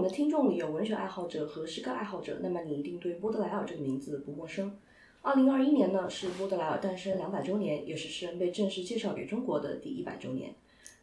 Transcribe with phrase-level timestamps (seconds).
[0.00, 4.74] 我们的听众里有文学爱好者和诗歌爱好者，那么你一定对波德莱尔这个名字不陌生。
[5.20, 10.54] 二零二一年呢是波德莱尔诞生两百周年，也是诗人被正式介绍给中国的第一百周年。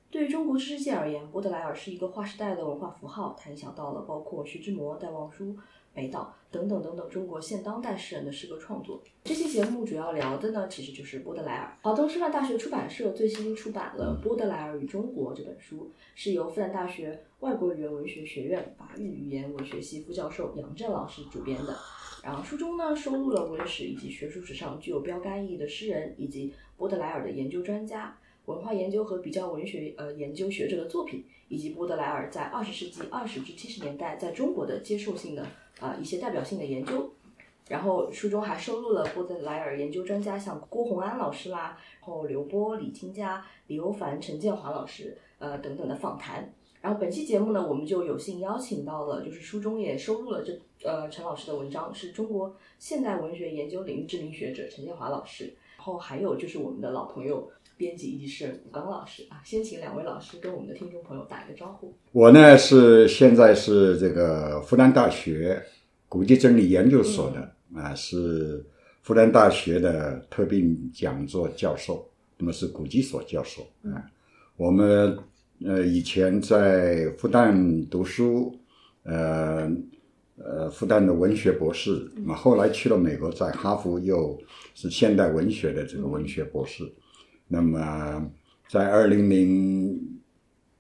[0.10, 5.56] 对于中国知识界而言，波德莱尔是一个划时代的文化符号，他影响到了包括徐志摩、戴望舒、
[5.94, 9.02] 北岛等等等等中国现当代诗人的诗歌创作。
[9.24, 11.78] 这期节目主要聊的呢，其实就是波德莱尔。
[11.82, 21.76] 华东师范大学出版社最新出版了《波德莱尔与中国》这本书，是由复旦大学外国语言文学学院法语语言文学系副教授杨震老师主编的。
[22.24, 35.46] 然后书中呢收录了文史以及学术史上具有标杆意义的诗人，以及波德莱尔的研究专家、文化研究和比较文学呃研究学者的作品，以及波德莱尔在二十世纪二十至七十年代在中国的接受性的
[35.80, 37.12] 啊、一些代表性的研究。
[37.70, 46.54] 然后书中还收录了波德莱尔研究专家像郭洪安老师啦，然后刘波、李金佳、李欧凡、陈建华老师呃等等的访谈。
[46.80, 59.24] 然后本期节目呢，我们就有幸邀请到了，就是书中也收录了这呃陈老师的文章，是中国现代文学研究领域知名学者陈建华老师，然后还有就是我们的老朋友编辑以及诗人吴刚老师。
[59.30, 61.94] 啊，先请两位老师跟我们的听众朋友打一个招呼。
[62.12, 65.64] 我呢是现在是这个复旦大学
[66.10, 68.66] 古籍整理研究所的啊、是
[69.02, 74.04] 复旦大学的特聘讲座教授，那么是古籍所教授啊、
[74.56, 75.18] 我们
[75.66, 78.58] 呃以前在复旦读书，
[79.04, 79.70] 呃
[80.38, 84.40] 呃复旦的文学博士，那么后来去了美国，在哈佛又
[84.74, 86.84] 是现代文学的这个文学博士，
[87.48, 88.32] 那么
[88.68, 90.20] 在二零零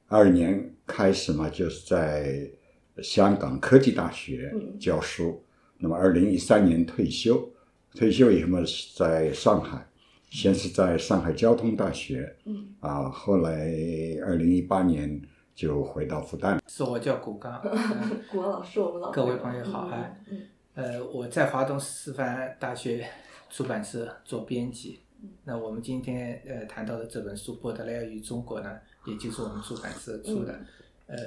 [0.07, 2.49] 二年开始嘛，就是在
[3.01, 5.43] 香港科技大学教书。
[5.79, 7.49] 那么二零一三年退休，
[7.93, 8.59] 退休以后嘛，
[8.95, 9.87] 在上海，
[10.29, 13.69] 先是在上海交通大学，嗯啊，后来
[14.25, 15.21] 二零一八年
[15.53, 16.57] 就回到复旦。
[16.67, 20.41] 是我叫古刚，嗯古王老师，我们老各位朋友好嗯哎嗯
[20.73, 23.07] 呃，我在华东师范大学
[23.49, 24.99] 出版社做编辑。
[25.43, 30.59] 那我们今天呃谈到的这本书《波德莱尔与中国》呢，也就是我们出版社出的，
[31.07, 31.17] 呃，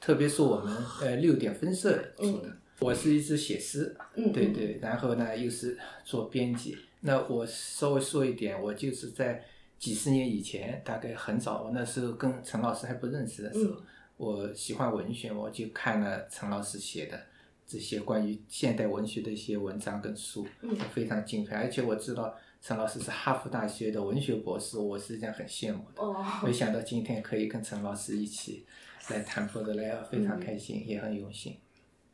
[0.00, 2.56] 特别是我们呃六点分社出的。
[2.80, 6.76] 我是一直写诗，嗯，对对，然后呢又是做编辑。
[7.00, 9.44] 那我稍微说一点，我就是在
[9.78, 13.82] 几十年以前，大概很早，我那时候跟陈老师还不认识的时候，嗯
[14.16, 17.18] 我喜欢文学，我就看了陈老师写的
[17.66, 21.54] 这些关于现代文学的一些文章跟书，嗯非常敬佩。
[21.54, 26.02] 而且我知道陈老师是哈佛大学的文学博士，我实际上很羡慕的。
[26.02, 28.66] 哦，没想到今天可以跟陈老师一起
[29.08, 31.56] 来谈波德莱尔，非常开心，也很荣幸。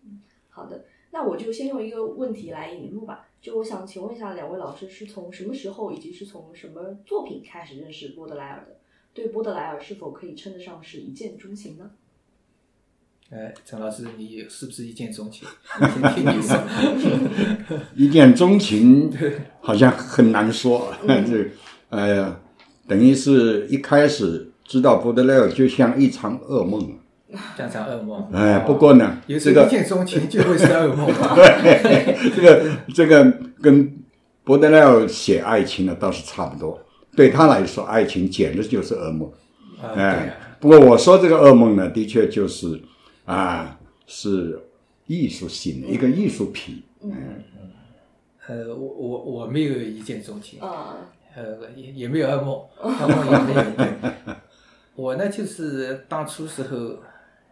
[0.04, 3.28] 嗯好的，那我就先用一个问题来引入吧。
[3.40, 8.76] 就我想请问一下，两位老师是从什么时候以及是从什么作品开始认识波德莱尔的？
[9.12, 11.90] 对波德莱尔是否可以称得上是一见钟情呢？
[13.28, 15.48] 哎，陈老师，你是不是一见钟情？
[15.80, 16.56] 先听你说。
[17.96, 19.12] 一见钟情
[19.60, 21.50] 好像很难说， 这
[21.90, 22.36] 呃，
[22.86, 26.98] 等于是一开始知道波德莱尔就像一场噩梦。
[27.58, 28.28] 像场噩梦。
[28.32, 31.08] 哎，不过呢，有时一见钟情就会是噩梦。
[31.34, 33.24] 对，这个这个
[33.60, 33.92] 跟
[34.44, 36.80] 波德莱尔写爱情的倒是差不多。
[37.16, 39.28] 对他来说，爱情简直就是噩梦。
[39.96, 40.26] 哎啊，
[40.60, 42.80] 不过我说这个噩梦呢，的确就是
[43.26, 44.58] 啊，是
[45.06, 46.82] 艺术性的一个艺术品。
[47.02, 47.42] 嗯
[48.48, 50.96] 呃，我我我没有一见钟情，啊，
[51.34, 53.76] 呃，也也没有噩梦， 噩梦也没有。
[53.76, 54.34] 对，
[54.94, 56.96] 我呢就是当初时候，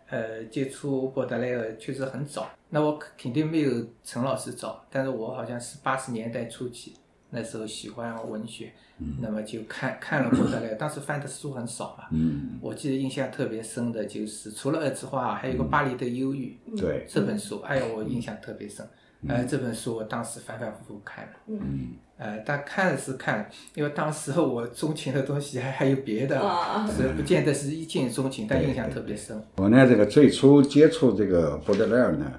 [0.09, 6.95] 呃，接触波德莱尔确实很早，那我肯定没有陈老师早，但是我好像是八十年代初期，
[7.35, 8.73] 那时候喜欢文学，
[9.21, 18.87] 那么就看看了波德莱尔，当时翻的书很少嘛，嗯，我记得印象特别深的就是除了二之花，还有一个《巴黎的忧郁》对，这本书，哎呀，我印象特别深。
[19.27, 21.95] 呃，这本书我当时反反复复看了，嗯。
[22.17, 29.43] 呃，但看是看，因为当时我钟情的东西还还有别的，啊所以不见得是一见钟情，但印象特别深。
[29.57, 32.33] 我呢，这个最初接触这个波德莱尔呢，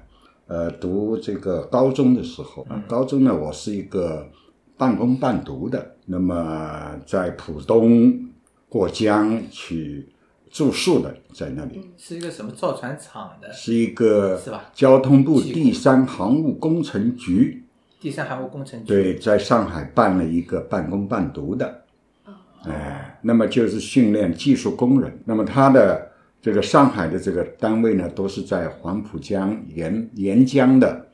[0.48, 2.82] 呃，读这个高中的时候，嗯。
[2.88, 4.30] 高中呢，我是一个
[4.78, 8.28] 半工半读的，那么在浦东
[8.68, 10.10] 过江去
[10.50, 11.80] 住宿的，在那里。
[11.98, 13.52] 是一个什么造船厂的？
[13.54, 14.66] 是一个是吧？
[14.74, 17.64] 交通部第三航务工程局。
[18.02, 21.84] 第三航务工程局，对，在上海办了一个半工半读的，
[22.64, 25.18] 哎，那么就是训练技术工人。
[25.26, 31.08] 那么他的这个上海的这个单位呢，都是在黄浦江沿沿江的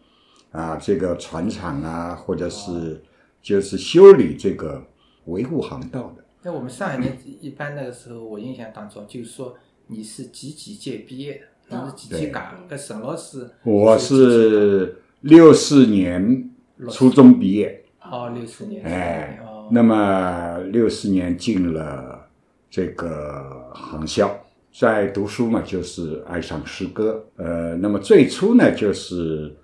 [0.51, 3.01] 啊，这个船厂啊，或者是
[3.41, 4.85] 就是修理这个
[5.25, 6.23] 维护航道的。
[6.43, 9.55] 那我们上一年一般那个时候，我印象当中就是说
[9.87, 12.31] 你是几几届毕业的，你是几几届？
[12.31, 16.49] 搿陈老师我是六四年
[16.89, 22.27] 初中毕业，哦，六四年，哎哦，那么六四年进了
[22.69, 24.35] 这个航校，
[24.73, 27.23] 在读书嘛，就是爱上诗歌。
[27.35, 29.55] 呃，那么最初呢，就是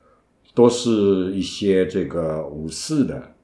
[0.53, 3.35] 都是一些这个五四的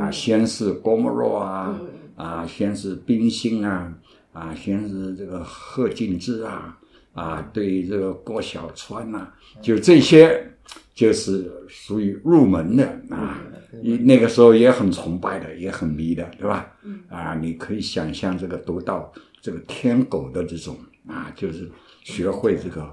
[0.00, 1.78] 啊，先是郭沫若啊，
[2.16, 3.92] 啊，先是冰心啊，
[4.32, 6.78] 啊，先是这个贺敬之啊，
[7.12, 9.28] 啊，对这个郭小川呐、
[9.60, 10.46] 就这些。
[10.94, 13.40] 就是属于入门的啊，
[13.82, 16.70] 你那个时候也很崇拜的，也很迷的，对吧？
[17.08, 19.10] 啊，你可以想象这个读到
[19.40, 20.76] 这个天狗的这种
[21.08, 21.68] 啊，就是
[22.04, 22.86] 学会这个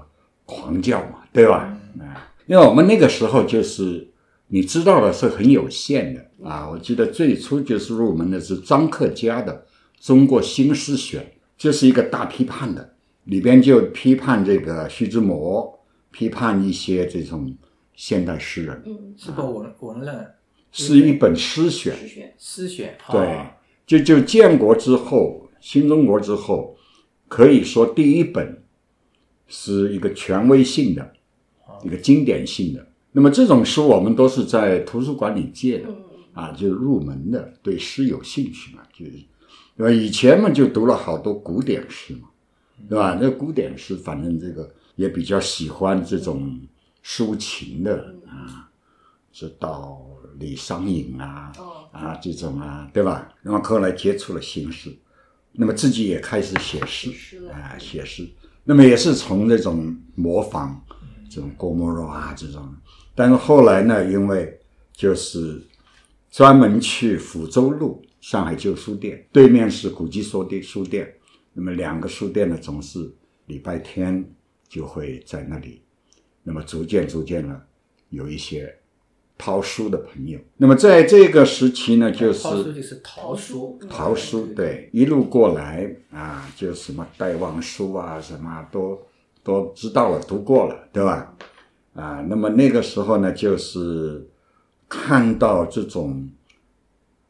[0.46, 1.78] 狂叫嘛，对吧？
[2.00, 4.07] 啊，因为我们那个时候就是
[4.48, 6.68] 你知道的是很有限的啊。
[6.68, 9.66] 我记得最初就是入门的是张克家的
[10.06, 11.22] 《中国新诗选》，
[11.56, 15.78] 这是一个大批判的，里边就批判这个徐志摩，
[16.10, 17.56] 批判一些这种
[17.94, 20.26] 现代诗人，嗯，是本文文论
[20.72, 21.94] 是一本诗选。
[21.96, 23.46] 诗选，诗选，对哦，
[23.86, 26.76] 就就建国之后，新中国之后，
[27.26, 28.62] 可以说第一本
[29.46, 31.12] 是一个权威性的、
[31.84, 32.86] 一个经典性的。
[33.12, 35.96] 那么这种书我们都是在图书馆里借的嗯
[36.34, 39.12] 啊，就是入门的，对诗有兴趣嘛，就是
[39.76, 39.90] 对吧？
[39.90, 42.28] 以前嘛就读了好多古典诗嘛，
[42.88, 43.18] 对吧？
[43.20, 46.60] 那古典诗反正这个也比较喜欢这种
[47.04, 48.68] 抒情的啊，
[49.32, 50.00] 这到
[50.38, 53.28] 李商隐啊，哦，啊，这种啊，对吧？
[53.42, 54.94] 然后后来接触了新诗，
[55.52, 57.10] 那么自己也开始写诗
[57.48, 58.28] 啊，写诗。
[58.64, 60.80] 那么也是从这种模仿
[61.30, 62.74] 这种郭沫若啊这种，
[63.14, 64.58] 但是后来呢，因为
[64.92, 65.62] 就是
[66.30, 71.12] 专门去福州路上海旧书店对面是古籍书店书店，
[71.52, 73.10] 那么两个书店呢总是
[73.46, 74.24] 礼拜天
[74.68, 75.82] 就会在那里，
[76.42, 77.60] 那么逐渐逐渐呢
[78.10, 78.74] 有一些
[79.36, 80.38] 淘书的朋友。
[80.56, 89.00] 那么在这个时期呢，就是淘书就是桃书，淘书，对，一路过来啊，就什么戴望舒啊，什么都
[89.48, 91.34] 都知道了，读过了，对吧？
[91.94, 94.28] 啊，那么那个时候呢，就是
[94.86, 96.28] 看到这种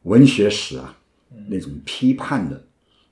[0.03, 0.97] 文学史啊，
[1.47, 2.61] 那种批判的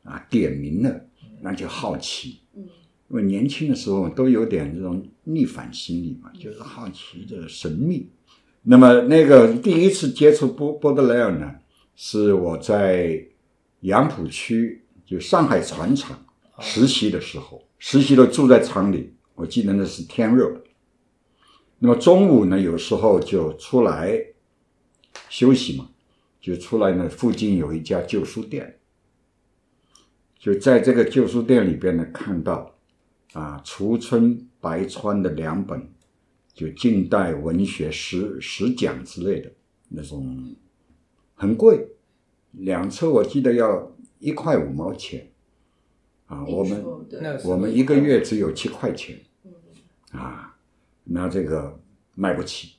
[0.04, 1.07] 啊，点名的，
[1.39, 2.42] 那就好奇。
[2.54, 2.68] 嗯
[3.09, 8.09] 因为年轻的时候都有点这种逆反心理嘛，就是好奇的神秘。
[8.63, 11.56] 那么那个第一次接触波波德莱尔呢，
[11.95, 13.25] 是我在
[13.80, 16.19] 杨浦区就上海船厂
[16.59, 20.63] 实习的时候，实习的住在厂里，我记得那是天热。
[21.79, 24.19] 那么中午呢，有时候就出来
[25.29, 25.89] 休息嘛，
[26.41, 28.79] 就出来呢，附近有一家旧书店，
[30.39, 32.75] 就在这个旧书店里边呢，看到
[33.33, 35.88] 啊，橱春、白川的两本，
[36.53, 39.51] 就近代文学十十讲之类的
[39.89, 40.56] 那种，
[41.35, 41.89] 很贵，
[42.53, 45.31] 两册我记得要一块五毛钱，
[46.25, 46.83] 啊，我们
[47.44, 49.51] 我们一个月只有七块钱嗯。
[50.19, 50.57] 啊，
[51.04, 51.80] 那这个
[52.15, 52.75] 买不起，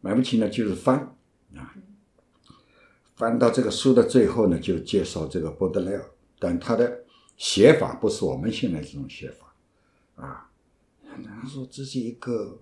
[0.00, 1.14] 买不起呢就是翻
[1.54, 1.74] 啊，
[3.16, 6.04] 翻到这个书的最后呢，就介绍这个波德莱尔，
[6.38, 7.04] 但他的
[7.36, 9.54] 写法不是我们现在这种写法
[10.22, 10.50] 啊，
[11.24, 12.60] 他说这是一个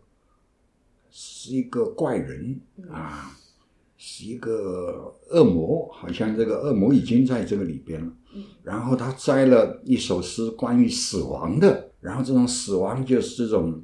[1.10, 3.36] 是一个怪人啊，
[3.96, 8.12] 是一个恶魔，好像这个恶魔已经在这个里边了。
[8.62, 13.82] 然后他摘了一首诗关于死亡的，然后这种死亡就是这种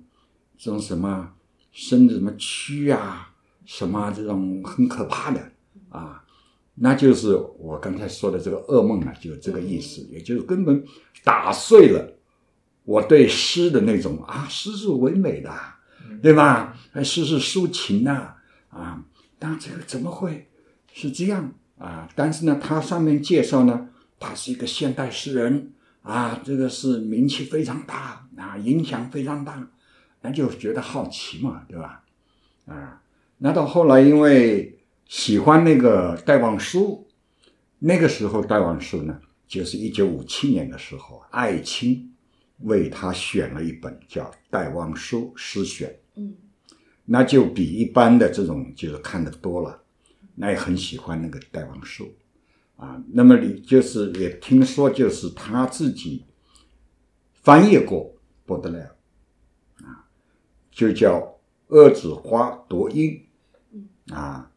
[0.59, 1.33] 这种什么
[1.71, 3.33] 生的什么蛆啊，
[3.64, 5.40] 什么这种很可怕的
[5.88, 6.23] 啊，
[6.75, 10.85] 那就是我刚才说的这个噩梦啊，就这个意思，也就是根本
[11.25, 12.19] 打碎了
[12.85, 15.81] 我对诗的那种啊，诗是唯美的啊，
[16.23, 16.76] 对吧？
[16.92, 18.12] 哎诗是抒情的
[18.69, 19.02] 啊，
[19.43, 20.49] 但这个怎么会
[20.93, 22.09] 是这样啊？
[22.15, 23.89] 但是呢，它上面介绍呢。
[24.25, 25.73] 他是一个现代诗人
[26.03, 29.69] 啊，这个是名气非常大啊，影响非常大，
[30.21, 32.05] 那就觉得好奇嘛，对吧？
[32.67, 33.03] 啊，
[33.39, 37.09] 那到后来因为喜欢那个戴望舒，
[37.81, 42.15] 那个时候戴望舒呢，就是一九五七年的时候，艾青
[42.61, 46.33] 为他选了一本叫《戴望舒诗选》，嗯
[47.07, 49.83] 那就比一般的这种就是看的多了，
[50.37, 52.13] 那也很喜欢那个戴望舒。
[52.77, 56.25] 啊，那么你就是也听说，就是他自己
[57.43, 58.97] 翻译过波德莱尔，
[59.85, 60.07] 啊，
[60.71, 61.19] 就叫
[61.69, 63.21] 《恶子花夺鹰》，
[64.15, 64.51] 啊，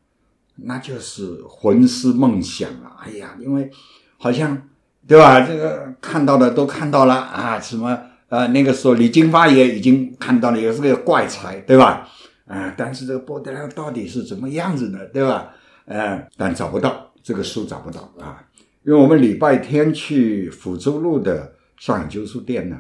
[0.56, 2.98] 那就是魂思梦想啊！
[3.04, 3.70] 哎呀，因为
[4.18, 4.70] 好像
[5.06, 5.42] 对吧？
[5.42, 12.10] 这个看到的都看到了啊，什么呃，那个时候李金发也已经看到了，也是个怪才，对吧？
[12.46, 15.54] 啊、但是这个波德莱到底是怎么样子的，对吧？
[15.86, 18.48] 呃，但找不到这个书找不到啊，
[18.84, 22.80] 因为我们礼拜天去福州路的上海旧书店呢，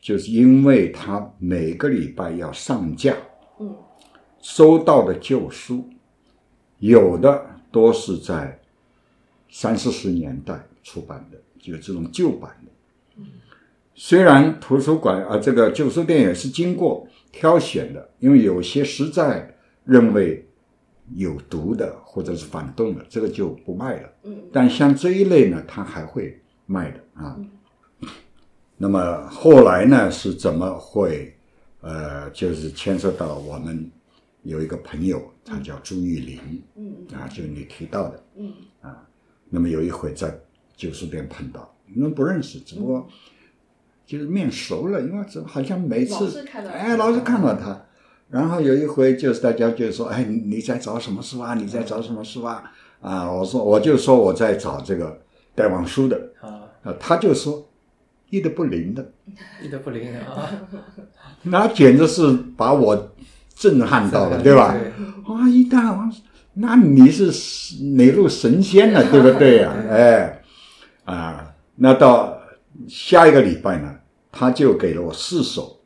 [0.00, 3.14] 就是因为他每个礼拜要上架，
[3.58, 3.76] 嗯
[4.40, 5.88] 收到的旧书，
[6.78, 8.60] 有的都是在
[9.50, 13.22] 三四十年代出版的，就这种旧版的。
[13.94, 19.54] 虽然图书馆啊，这个旧书店也是经过挑选的，因为有些实在
[19.84, 20.46] 认为
[21.14, 24.12] 有毒的或者是反动的，这个就不卖了。
[24.24, 27.38] 嗯但像这一类呢，他还会卖的啊。
[28.76, 31.34] 那么后来呢，是怎么会
[31.80, 33.90] 呃，就是牵涉到我们
[34.42, 38.24] 有一个朋友，他叫朱玉林嗯啊，就是你提到的。
[38.36, 38.52] 嗯
[39.50, 40.38] 那么有一回在
[40.76, 43.08] 旧书店碰到，因为不认识，只不过
[44.08, 47.78] 就是面熟了，因为这好像每次老看到哎，老是看到他。
[48.30, 51.52] 然后有一回就是大家就说，哎，你你在找什么书啊？
[51.52, 52.72] 你在找什么书啊？
[53.02, 55.20] 啊，我说我就说我在找这个
[55.54, 57.68] 戴望舒的，啊，啊，他就说
[58.30, 59.06] 一的不灵的，
[59.62, 60.50] 一的不灵啊，
[61.44, 63.14] 那简直是把我
[63.54, 64.74] 震撼到了， 对吧？
[64.74, 66.10] 对哇，一大王，
[66.54, 67.30] 那你是
[67.94, 69.04] 哪路神仙呢？
[69.10, 70.42] 对不对呀、哎，
[71.04, 72.38] 啊，那到
[72.88, 73.94] 下一个礼拜呢，
[74.38, 75.80] 他就给了我四首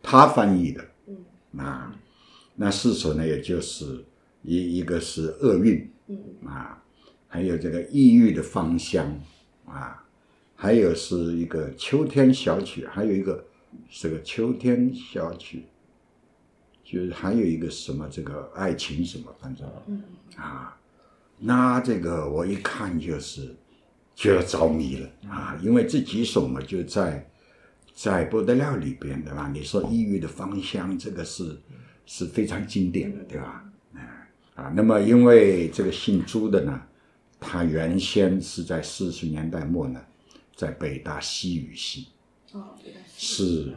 [0.00, 1.16] 他翻译的，嗯。
[1.58, 1.92] 啊，
[2.54, 4.04] 那四首呢，也就是
[4.42, 6.16] 一一个是厄运嗯。
[6.46, 6.80] 啊，
[7.26, 9.18] 还有这个异域的芳香
[9.66, 10.00] 啊，
[10.54, 13.44] 还有是一个秋天小曲，还有一个
[13.90, 15.64] 这个秋天小曲，
[16.84, 19.68] 就是还有一个什么这个爱情什么，反正。
[19.88, 20.00] 嗯。
[20.36, 20.78] 啊，
[21.36, 23.56] 那这个我一看就是
[24.14, 27.26] 就要着迷了啊，因为这几首嘛就在
[28.02, 29.50] 在波德料里边对吧？
[29.52, 31.60] 你说异域的芳香，这个是
[32.06, 33.62] 是非常经典的，对吧？
[34.54, 36.80] 啊，那么因为这个姓朱的呢，
[37.38, 40.00] 他原先是在四十年代末呢，
[40.56, 42.08] 在北大西语系
[42.52, 43.74] 哦，对的是是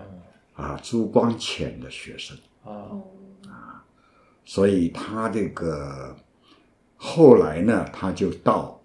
[0.53, 3.03] 啊朱光潜的学生，啊，哦
[4.45, 6.15] 所以他这个
[6.95, 8.81] 后来呢，他就到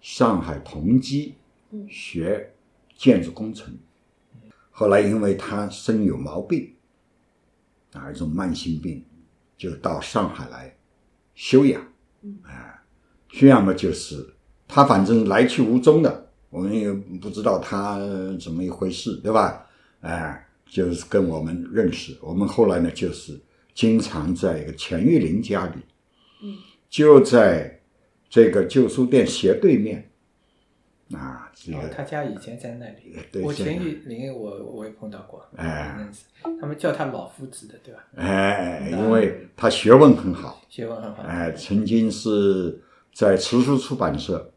[0.00, 1.36] 上海同济
[1.70, 2.52] 嗯学
[2.96, 3.72] 建筑工程。
[4.80, 6.72] 后来因为他身有毛病，
[7.92, 9.04] 啊，一种慢性病，
[9.58, 10.74] 就到上海来
[11.34, 11.86] 休养。
[12.22, 12.82] 嗯啊，
[13.28, 14.26] 休养嘛，就是
[14.66, 17.98] 他反正来去无踪的，我们也不知道他
[18.42, 19.66] 怎么一回事，对吧？
[20.00, 23.38] 啊，就是跟我们认识，我们后来呢，就是
[23.74, 25.82] 经常在一个钱玉林家里，
[26.42, 26.56] 嗯，
[26.88, 27.82] 就在
[28.30, 30.09] 这个旧书店斜对面，
[31.12, 36.24] 啊，这个，哦他家以前在那里，我前玉林我我也碰到过，哎认识，
[36.60, 38.04] 他们叫他老夫子的，对吧？
[38.16, 42.80] 哎，因为他学问很好，学问很好，哎，曾经是
[43.12, 44.52] 在慈书出版社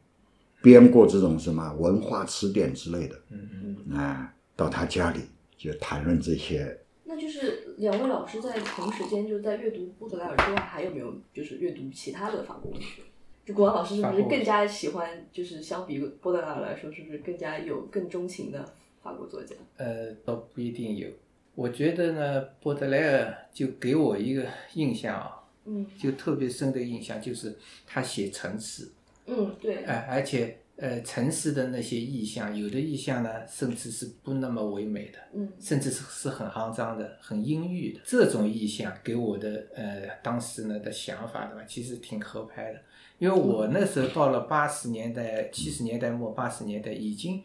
[0.62, 5.22] 编过这种什么文化词典之类的，嗯嗯，啊，到他家里
[5.58, 6.80] 就谈论这些。
[7.06, 13.02] 那就是两位老师在同时间就在阅读布德莱尔之外，还有没有就是阅读其他的法国文学？
[13.46, 18.64] 就国王老师是不是更加喜欢，就是相比波德莱尔来说，是不是更加有更钟情的
[19.02, 19.56] 法国作家？
[19.78, 21.08] 呃，倒不一定有。
[21.56, 28.90] 我觉得呢，波德莱尔就给我一个印象啊，嗯就特别深的印象，就是他写城市，
[29.28, 38.00] 嗯，对，哎、而且呃，城市的那些意象，有的意象呢，甚至是不那么唯美的，嗯甚至是是很肮脏的、很阴郁的。
[38.04, 42.80] 这种意象给我的呃当时呢的想法的话，其实挺合拍的。
[43.24, 47.42] 因为我那时候到了八十年代、七十年代末、八十年代，已经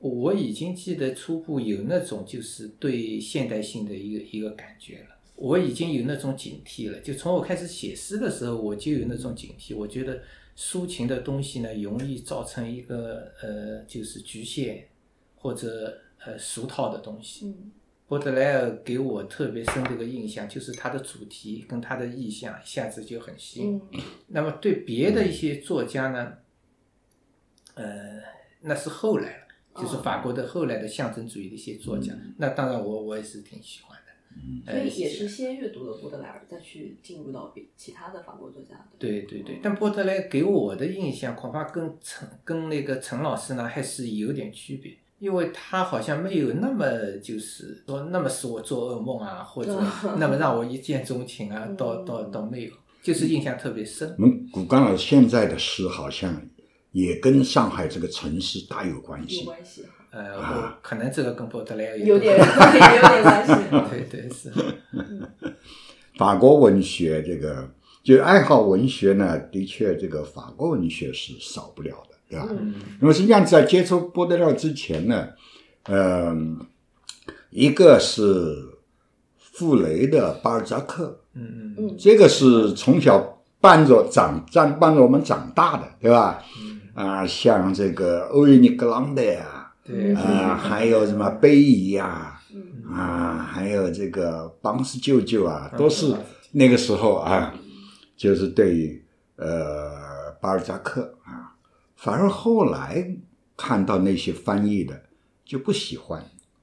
[0.00, 5.16] 我已经记得初步有那种就是对现代性的一个一个感觉了。
[5.36, 9.76] 我已经有那种警惕了，就从我开始写诗的时候，我就有那种警惕。
[9.76, 10.20] 我觉得
[10.56, 14.88] 抒情的东西呢，容易造成一个呃，就是局限
[15.36, 17.54] 或者呃俗套的东西。
[18.12, 23.80] 波德莱尔给我特别深的一个印象，就是他的主题跟他的意象一下子就很吸引。
[23.90, 26.34] 嗯那么对别的一些作家呢，
[27.72, 28.20] 呃，
[28.60, 32.12] 那是后来了，就是法国的后来的象征主义的一些作家。
[32.36, 34.12] 那当然我我也是挺喜欢的。
[34.66, 38.88] 所呃以也是先阅读了波德莱尔，再去进入到别其他的法国作家的。
[38.98, 46.84] 对对对，但波德莱给我的印象恐怕跟陈跟那个陈老师呢还是有点区别，因为他好像没有那么
[47.22, 49.80] 就是说那么使我做噩梦啊，或者
[50.18, 54.12] 那么让我一见钟情啊， 倒倒倒没有，就是印象特别深。
[54.18, 56.42] 我们古刚老师现在的诗好像
[56.90, 59.44] 也跟上海这个城市大有关有系。
[59.44, 59.84] 关系。
[60.10, 63.54] 呃，我可能这个跟波德莱尔有点 有点关系。
[63.88, 64.52] 对对是，
[66.18, 72.48] 法国文学这个就爱好文学呢，的确这个法国文学是少不了的，对吧？
[72.50, 72.74] 嗯。
[73.00, 75.28] 那么实际上在接触波德廖之前呢，
[75.84, 76.34] 呃，
[77.50, 78.56] 一个是
[79.38, 81.96] 傅雷的巴尔扎克，嗯嗯嗯。
[81.98, 86.42] 这个是从小伴着长伴伴着我们长大的，对吧？
[86.94, 92.90] 啊，像这个欧维尼格朗德呀，对啊，还有什么贝伊呀，嗯。
[92.90, 96.14] 啊，还有这个邦斯舅舅啊，都是
[96.52, 97.54] 那个时候啊，
[98.16, 99.02] 就是对于
[99.36, 99.90] 呃
[100.40, 101.21] 巴尔扎克啊，
[102.02, 103.16] 反而后来
[103.56, 105.00] 看到那些翻译的
[105.44, 106.20] 就不喜欢，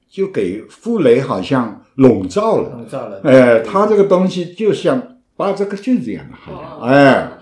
[0.10, 2.72] 就给傅雷好像笼罩了。
[2.72, 7.38] 笼罩了，哎，他这个东西就像巴尔扎克就是这样的，好像哦哎。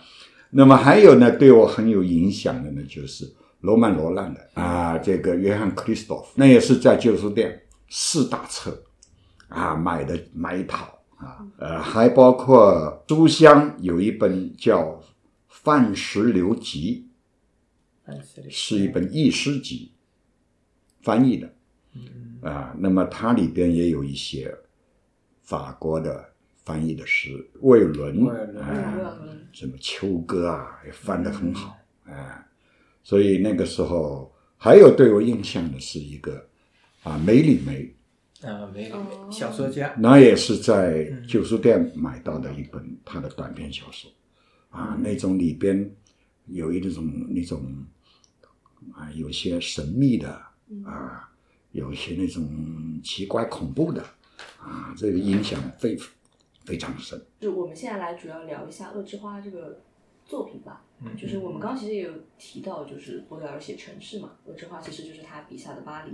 [0.52, 3.28] 那么还有呢，对我很有影响的呢，就是
[3.62, 8.80] 罗曼·罗兰的啊，这个约翰·克里斯多夫，那也是在旧书店四大册
[9.50, 10.88] 啊买的买一套
[11.18, 14.84] 啊，呃，还包括书香有一本叫
[15.50, 17.07] 《范石榴集哎
[18.50, 19.92] 是》，一本译诗集，
[21.02, 21.54] 翻译的
[22.42, 24.54] 啊，那么它里边也有一些
[25.42, 26.34] 法国的
[26.64, 27.30] 翻译的诗，
[27.62, 32.46] 魏伦啊嗯什么秋歌啊，也翻得很好，啊，
[33.04, 36.46] 所以那个时候还有对我印象的是一个
[37.04, 37.96] 啊梅里梅，
[38.42, 44.12] 啊，梅里梅小说家，那也是在旧书店买到的一本他的短篇小说，
[44.70, 45.90] 啊，那种里边
[46.46, 47.86] 有一种那种
[48.94, 50.30] 啊，有些神秘的
[50.86, 51.30] 啊，
[51.72, 54.02] 有一些那种奇怪恐怖的
[54.60, 55.98] 啊，这个影响非
[56.66, 57.22] 非常深。
[57.40, 59.82] 就我们现在来主要聊一下《恶之花》这个
[60.26, 60.84] 作品吧。
[61.16, 66.12] 就是我们刚刚其实也有提到，就是波德莱尔写城市嘛，《恶之花》其实就是他笔下的巴黎。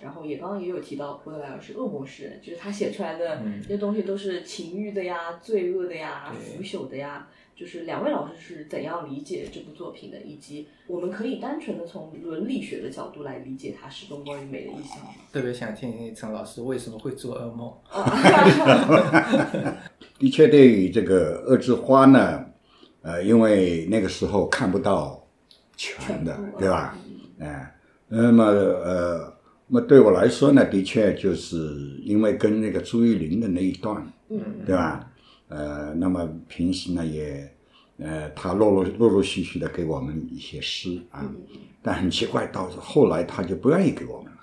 [0.00, 7.28] 然后也刚刚也有提到，波德莱尔是恶魔诗人，就是他写出来的嗯这些东西都是情欲的呀、罪恶的呀、腐朽的呀。
[7.60, 15.10] 就是两位老师是怎样理解这部作品的，以及我们可以单纯的从伦理学的角度来理解它始终关于美的意象吗？
[15.30, 17.70] 特别想听听陈老师为什么会做噩梦。
[20.18, 22.46] 的确，对于这个恶之花呢，
[23.02, 25.22] 呃，因为那个时候看不到
[25.76, 26.96] 全的全，对吧？
[27.40, 27.74] 哎，
[28.08, 35.09] 那么呃，那么对我来说呢，的确就是因为跟那个朱玉林的那一段，嗯对吧？
[35.50, 37.52] 呃，那么平时呢也，
[37.98, 41.22] 呃，他陆陆陆陆续续的给我们一些诗啊，
[41.82, 44.38] 但很奇怪，到后来他就不愿意给我们了，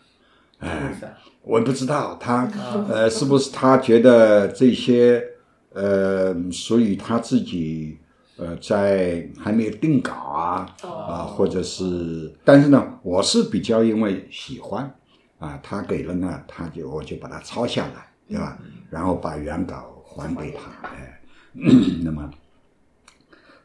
[0.59, 1.17] 哎？
[1.41, 2.45] 我不知道他
[2.89, 5.23] 呃是不是他觉得这些
[5.71, 7.97] 呃属于他自己
[8.35, 14.93] 呃在还没有定稿啊哦啊或者是，但是呢我是比较因为喜欢
[15.39, 21.21] 啊他给了呢他就我就把它抄下来对吧，然后把原稿还给他哎，
[22.03, 22.29] 那么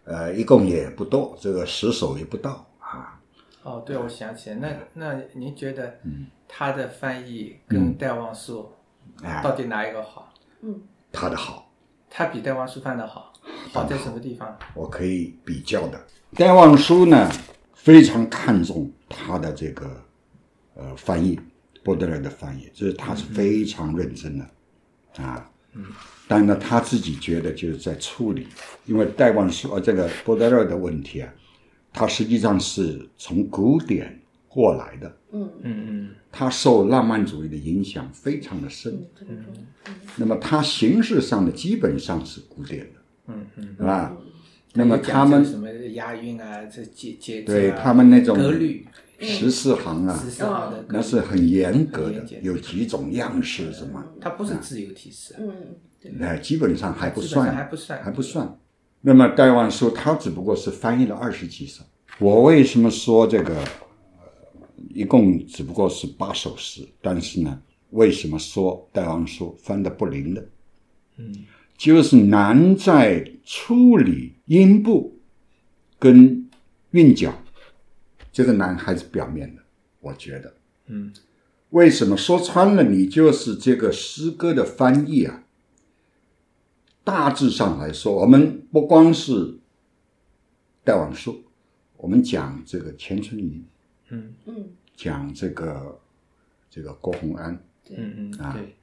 [0.04, 3.18] 呃一共也不多，这个十首也不到啊。
[3.62, 8.70] 哦，对，我想起来，那那您觉得嗯他的翻译跟戴望舒
[9.22, 10.32] 哎到底哪一个好？
[10.60, 11.68] 嗯他的好。
[12.14, 13.32] 他比戴望舒翻的好，
[13.72, 14.58] 好在什么地方？
[14.74, 15.98] 我可以比较的。
[16.34, 17.30] 戴望舒呢，
[17.72, 19.98] 非常看重他的这个
[20.74, 21.40] 呃翻译，
[21.82, 24.44] 波德莱的翻译，就是他是非常认真的
[25.24, 25.50] 啊。
[25.72, 25.86] 嗯。
[26.32, 28.46] 但呢，他自己觉得就是在处理，
[28.86, 31.30] 因为戴望舒呃这个波德莱尔的问题啊，
[31.92, 34.18] 他实际上是从古典
[34.48, 39.04] 过来的，嗯嗯嗯他受浪漫主义的影响非常的深。
[39.28, 39.44] 嗯。
[40.16, 43.76] 那么他形式上的基本上是古典的，嗯嗯。
[43.76, 44.16] 是吧？
[44.72, 48.86] 那么他们什么押韵啊，这节节对他们那种格律，
[49.20, 55.52] 十四行啊，十四行的，那是很严格的有几种样式什么，它不是自由体式，嗯
[56.20, 58.58] 哎，基本上还不算还算，不算，还不算。
[59.02, 61.82] 那么戴望舒他只不过是翻译了二十几首，
[62.18, 63.54] 我为什么说这个？
[63.56, 63.68] 呃
[64.94, 70.44] 一共只不过是八首诗，但是呢，为什么说戴望舒翻的不灵的？
[71.16, 71.32] 嗯，
[71.78, 75.18] 就是难在处理音部
[75.98, 76.50] 跟
[76.90, 77.32] 韵脚，
[78.32, 79.62] 这个难还是表面的，
[80.00, 80.52] 我觉得。
[80.88, 81.12] 嗯
[81.70, 85.44] 为什么说穿了，你就是这个诗歌的翻译啊？
[87.04, 89.58] 大致上来说，我们不光是
[90.84, 91.42] 戴望舒，
[91.96, 93.64] 我们讲这个钱春云，
[94.10, 96.00] 嗯嗯讲这个
[96.70, 97.54] 这个郭洪安，
[97.90, 98.76] 嗯嗯，啊对，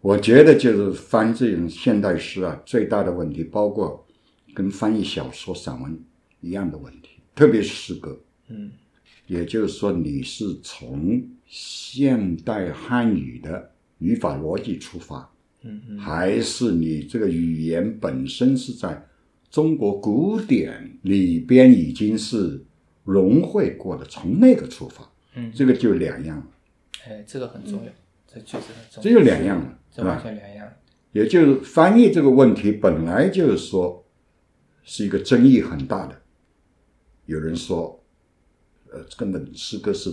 [0.00, 4.06] 我觉得就是翻这种现代诗啊，最大的问题包括
[4.54, 5.98] 跟翻译小说、散文
[6.40, 8.18] 一样的问题，特别是诗歌。
[8.48, 8.70] 嗯。
[9.26, 15.30] 也就是说你是从现代汉语的语法逻辑出发，
[15.68, 15.98] 嗯嗯。
[15.98, 19.06] 还是你这个语言本身是在
[19.50, 22.64] 中国古典里边已经是
[23.04, 26.36] 融汇过的，从那个出发，嗯，这个就两样。
[26.36, 26.46] 了，
[27.06, 27.92] 哎，这个很重要，
[28.26, 29.02] 这确实很重要。
[29.02, 30.14] 这就两样了，这是吧？
[30.14, 30.68] 完全两样。
[31.12, 34.06] 也就是翻译这个问题本来就是说
[34.84, 36.20] 是一个争议很大的。
[37.24, 38.04] 有人说，
[38.92, 40.10] 呃，根本诗歌是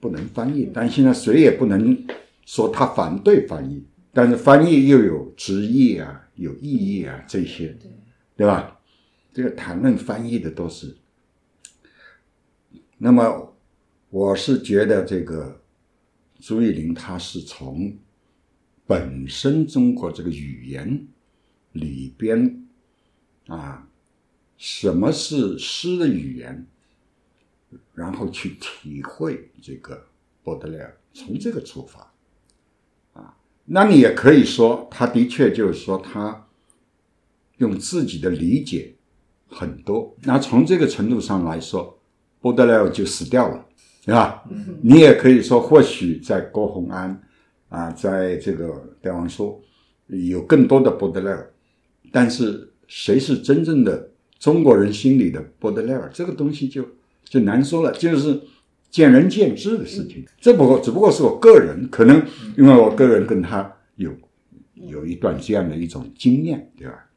[0.00, 2.06] 不能翻译，但现在谁也不能
[2.44, 3.82] 说他反对翻译，
[4.12, 7.76] 但是翻译又有直译啊，有意义啊这些，
[8.36, 8.78] 对吧？
[9.32, 10.96] 这个谈论翻译的都是。
[12.98, 13.56] 那么，
[14.10, 15.62] 我是觉得这个
[16.38, 17.96] 朱玉林他是从
[18.86, 21.08] 本身中国这个语言
[21.72, 22.66] 里边
[23.46, 23.88] 啊，
[24.58, 26.66] 什么是诗的语言，
[27.94, 30.06] 然后去体会这个
[30.44, 32.11] 波德莱尔，从这个出发啊，
[33.64, 36.46] 那你也可以说，他的确就是说他
[37.58, 38.94] 用自己的理解
[39.46, 41.98] 很多，那从这个程度上来说，
[42.40, 43.66] 波德莱尔就死掉了，
[44.04, 44.44] 对吧？
[44.82, 47.22] 你也可以说，或许在郭洪安。
[47.68, 49.58] 啊，在这个戴王说
[50.08, 51.50] 有更多的波德莱尔，
[52.12, 56.86] 但是谁是真正的中国人心里的波德莱尔，这个东西就
[57.24, 58.38] 就难说了，就是
[58.92, 60.24] 见仁见智的事情。
[60.40, 62.24] 这不过只不过是我个人，可能
[62.56, 64.14] 因为我个人跟他有
[64.74, 67.10] 有一段这样的一种经验，对吧？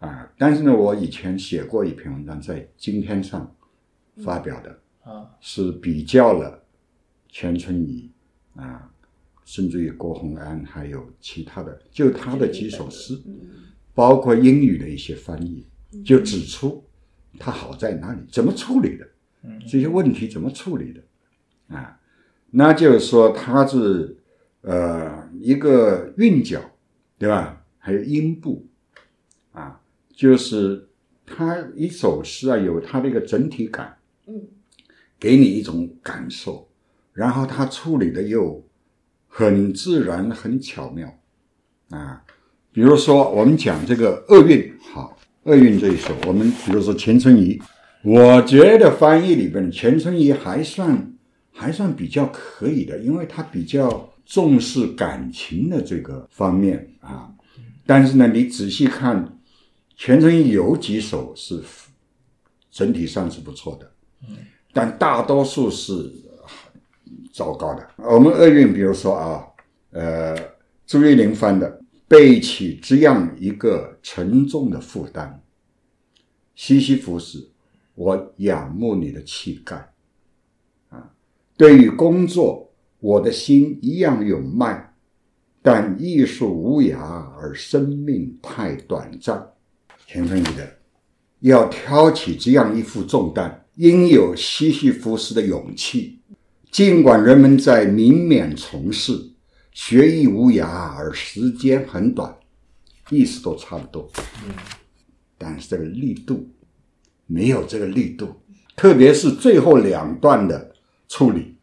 [0.00, 3.54] 啊，但是呢，我以前写过一篇文章，在今天上
[4.16, 6.62] 发表的，啊，是比较了
[7.30, 8.10] 钱春怡
[8.56, 8.90] 啊。
[9.46, 13.18] 甚至于郭洪安，还有其他的，就他的几首诗，
[13.92, 15.66] 包括英语的一些翻译，
[16.04, 16.84] 就指出
[17.36, 19.04] 他好在哪里，怎么处理的，
[19.66, 22.00] 这些问题怎么处理的，啊，
[22.50, 24.16] 那就是说它是
[24.62, 26.60] 呃一个韵脚，
[27.18, 27.64] 对吧？
[27.78, 28.66] 还有音部，
[29.52, 29.80] 啊，
[30.14, 30.88] 就是
[31.24, 34.42] 它一首诗啊，有它的一个整体感，嗯，
[35.18, 36.68] 给你一种感受，
[37.12, 38.64] 然后它处理的又。
[39.32, 41.08] 很自然，很巧妙，
[41.90, 42.20] 啊，
[42.72, 47.56] 比如说我们讲这个厄运，好，厄运这一首，我们比如说钱春怡，
[48.02, 51.12] 我觉得翻译里边钱春怡还算
[51.52, 57.30] 还算比较可以的，因为他比较重视感情的这个方面啊，
[57.86, 59.38] 但是呢，你仔细看，
[59.96, 61.62] 钱春怡有几首是
[62.70, 63.90] 整体上是不错的，
[64.72, 66.12] 但大多数是。
[67.32, 69.46] 糟糕的，我们厄运，比如说啊，
[69.92, 70.36] 呃，
[70.84, 75.40] 朱玉林翻的“背起这样一个沉重的负担”，
[76.56, 77.48] 西西弗斯，
[77.94, 79.92] 我仰慕你的气概，
[80.88, 81.12] 啊，
[81.56, 84.94] 对于工作，我的心一样有脉，
[85.60, 86.98] 但艺术无涯，
[87.36, 89.52] 而生命太短暂。
[90.06, 90.78] 钱春怡的，
[91.40, 96.20] 要挑起这样一副重担，应有西西弗斯的勇气。
[96.70, 99.32] 尽管人们在明勉从事，
[99.72, 102.34] 学艺无涯，而时间很短，
[103.10, 104.10] 意思都差不多。
[105.36, 106.48] 但是这个力度
[107.30, 108.42] 没有这个力度，
[108.74, 110.74] 特别是最后两段的
[111.08, 111.54] 处理，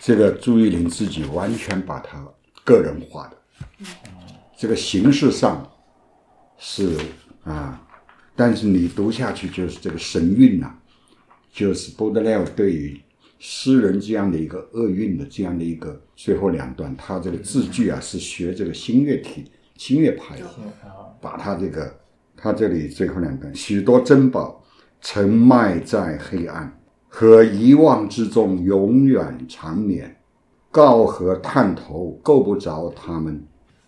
[0.00, 2.26] 这个朱一玲自己完全把它
[2.64, 3.36] 个人化的。
[4.58, 5.70] 这个形式上
[6.58, 6.98] 是
[7.44, 7.86] 啊，
[8.34, 10.74] 但是你读下去就是这个神韵呐、
[11.52, 13.00] 就是波德莱尔对于。
[13.40, 20.44] 诗人这样的一个厄运的这样的一个最后两段，他这个字句啊是学这个新月体、新月派的，
[21.20, 21.96] 把他这个
[22.40, 24.64] 他这里最后两段，许多珍宝
[25.00, 30.14] 沉埋在黑暗和遗忘之中，永远长眠。
[30.70, 33.42] 告和探头够不着他们，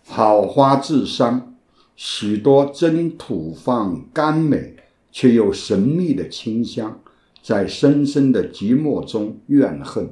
[0.05, 1.55] 好花自伤，
[1.95, 4.75] 许多真土放甘美，
[5.11, 6.99] 却又神秘的清香。
[7.43, 10.07] 在深深的寂寞中怨恨，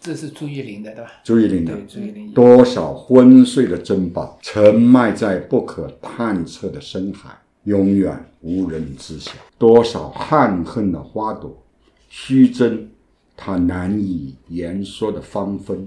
[0.00, 1.10] 这是朱一林的，对吧？
[1.22, 2.34] 朱一林的。
[2.34, 9.32] 多少昏睡的珍宝，沉埋在不可探测的深海，永远无人知晓。
[9.58, 11.62] 多少憾恨的花朵，
[12.08, 12.88] 虚增
[13.36, 15.86] 它难以言说的芳芬，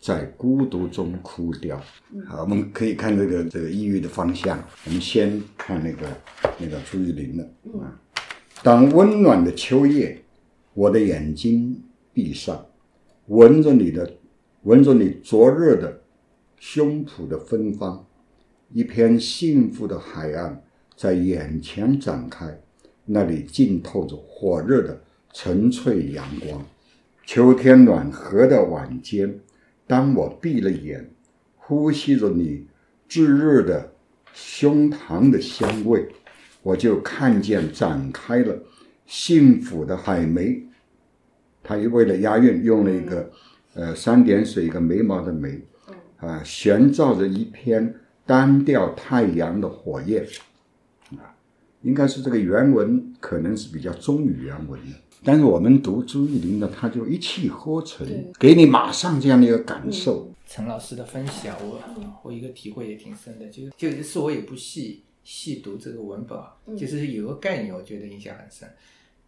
[0.00, 1.80] 在孤独中枯掉。
[2.26, 4.58] 好，我们可以看这个这个抑郁的方向。
[4.86, 6.08] 我们先看那个
[6.58, 7.44] 那个朱玉玲的
[7.78, 7.94] 啊。
[8.64, 10.20] 当温暖的秋夜，
[10.74, 11.80] 我的眼睛
[12.12, 12.66] 闭上，
[13.28, 14.18] 闻着你的，
[14.64, 16.02] 闻着你灼热的
[16.58, 18.04] 胸脯的芬芳，
[18.72, 20.62] 一片幸福的海岸
[21.00, 22.60] 在眼前展开，
[23.06, 25.00] 那里浸透着火热的
[25.32, 26.62] 纯粹阳光。
[27.24, 29.40] 秋天暖和的晚间，
[29.86, 31.08] 当我闭了眼，
[31.56, 32.66] 呼吸着你
[33.08, 33.90] 炙热的
[34.34, 36.06] 胸膛的香味，
[36.62, 38.62] 我就看见展开了
[39.06, 40.62] 幸福的海梅。
[41.62, 43.30] 他也为了押韵，用了一个
[43.72, 45.62] 呃三点水一个眉毛的眉，
[46.18, 47.94] 啊，悬照着一片
[48.26, 50.28] 单调太阳的火焰，啊，
[51.82, 54.96] 应该是这个原文可能是比较忠于原文的。
[55.22, 58.06] 但是我们读朱一林的，他就一气呵成，
[58.38, 60.32] 给你马上这样的一个感受。
[60.46, 61.80] 陈老师的分析啊，我
[62.22, 68.68] 我一个体会也挺深的，就是就是我也不细细读这个文本啊，就是有个概念，我觉得印象很深。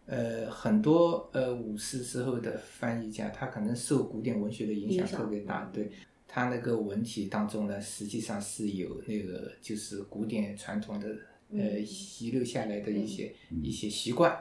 [0.05, 5.91] 呃，很多呃五四之后的翻译家，他可能受古典文学的影响特别大，对。
[6.27, 11.07] 他那个文体当中呢，实际上是有那个就是古典传统的
[11.55, 14.37] 呃遗留下来的一些一些习惯，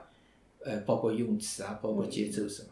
[0.65, 2.69] 呃，包括用词啊，包括节奏什么。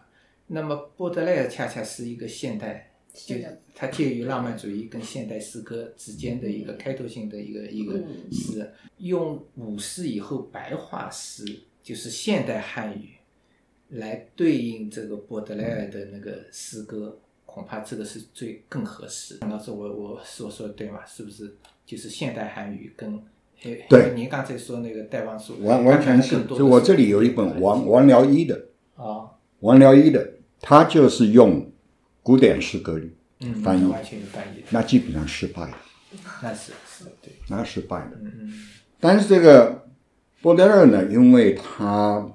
[0.48, 3.36] 那么波德莱尔恰恰是一个现代，就
[3.74, 11.44] 他介于浪漫主义跟现代诗歌之间的一个开拓性的一个一个诗，用五四以后白话诗。
[11.82, 13.14] 就是现代汉语
[13.88, 19.38] 来对应这个波德莱尔的那个诗歌，恐怕这个是最更合适。
[19.40, 21.04] 老师，我我所说的对吗？
[21.06, 21.56] 是不是？
[21.86, 23.20] 就是现代汉语跟
[23.88, 26.44] 对，您刚才说那个戴望舒，完完全是。
[26.44, 31.70] 就我这里有一本王王辽一的啊，王辽一的，他就是用
[32.22, 33.00] 古典诗歌
[33.62, 35.76] 翻译，完全翻译，那基本上失败了。
[36.42, 38.12] 那是是对，那失败了。
[38.20, 38.52] 嗯嗯，
[38.98, 39.86] 但是这个。
[40.42, 42.26] 波德莱尔呢，因为他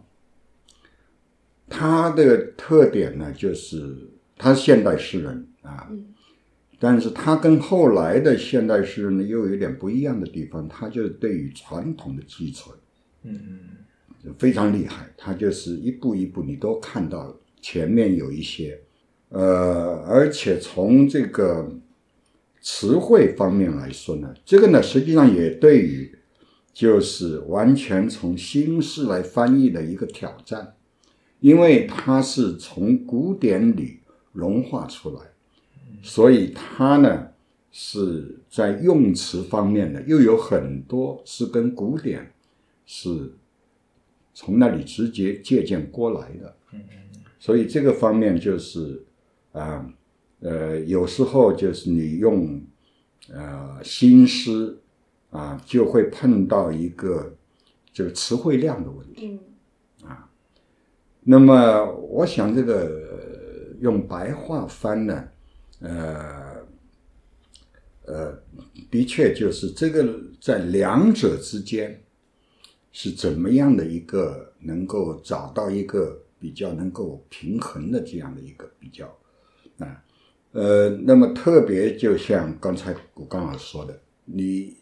[1.68, 3.98] 他的特点呢，就是
[4.38, 5.90] 他是现代诗人啊，
[6.80, 12.74] 但是他跟后来的现代诗人呢，又有点不一样的地方，他就是对于传统的继承，
[13.24, 13.60] 嗯，
[14.38, 15.14] 非常厉害。
[15.18, 18.80] 他就是一步一步，你都看到前面有一些，
[19.30, 21.72] 呃，而且从这个
[22.62, 26.12] 词汇方面来说呢，这个呢，实际上也对于。
[26.76, 30.76] 就是完全从新式来翻译的一个挑战，
[31.40, 34.02] 因为它是从古典里
[34.34, 35.22] 融化出来，
[36.06, 37.30] 所以它呢
[37.72, 42.32] 是在用词方面呢又有很多是跟古典
[42.86, 43.34] 是
[44.34, 46.56] 从那里直接借鉴过来的，
[47.40, 49.04] 所以这个方面就是
[49.52, 49.90] 啊
[50.42, 52.62] 呃有时候就是你用
[53.32, 54.78] 呃新诗。
[55.32, 57.36] 啊，就会碰到一个
[57.92, 59.38] 这个词汇量的问题，
[60.02, 60.30] 啊，
[61.24, 65.28] 那么我想这个用白话翻呢，
[65.80, 66.56] 呃，
[68.06, 68.44] 呃，
[68.90, 70.08] 的确就是这个
[70.40, 72.02] 在两者之间
[72.92, 79.06] 是怎么样的一个能够找到一个比较能够平衡的这样的一个比较，
[79.80, 80.04] 啊，
[80.52, 84.78] 呃，那么特别就像刚才我刚好说的，你。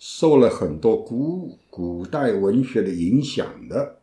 [0.00, 3.97] 受了很多古古代文学的影响的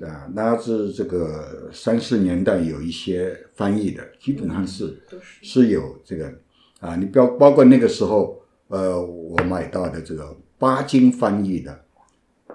[0.00, 4.98] 啊，那是这个三四年代有一些翻译的，基本上是
[5.42, 6.32] 是有这个
[6.80, 11.84] 啊，你包包括那个时候，呃，我买到的这个巴金翻译的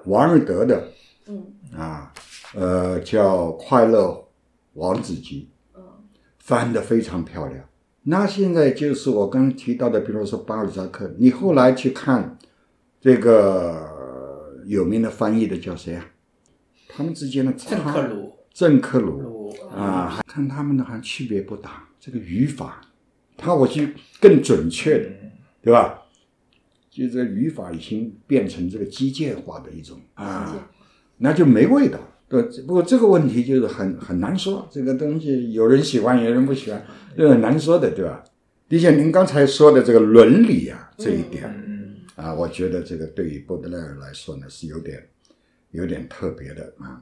[0.06, 0.88] 王尔德的，
[1.28, 1.46] 嗯
[1.76, 2.12] 啊，
[2.56, 4.28] 呃，叫《快乐
[4.74, 5.84] 王子集》，嗯，
[6.40, 7.64] 翻的非常漂亮。
[8.04, 12.38] 那现在就是我刚提到的，比如说巴尔扎克，你后来去看。
[13.00, 16.04] 这个有名的翻译的叫谁啊？
[16.98, 21.88] 他们之间的郑克鲁，郑克鲁啊，看他们的还区别不大。
[22.00, 22.82] 这个语法，
[23.38, 23.84] 他我就
[24.20, 25.10] 更准确的，
[25.62, 26.02] 对吧？
[26.90, 30.68] 就这语法已经变成这个机械化的一种啊，
[31.18, 32.00] 那就没味道。
[32.28, 36.84] 对，不过这个问题就是很很难说，这个东西有人喜欢，有人不喜欢，
[37.16, 38.24] 这很难说的，对吧？
[38.68, 41.48] 毕竟您刚才说的这个伦理啊，这一点。
[42.16, 45.08] 啊，我觉得这个对于波德莱尔来说呢，是有点
[45.72, 47.02] 有点特别的啊。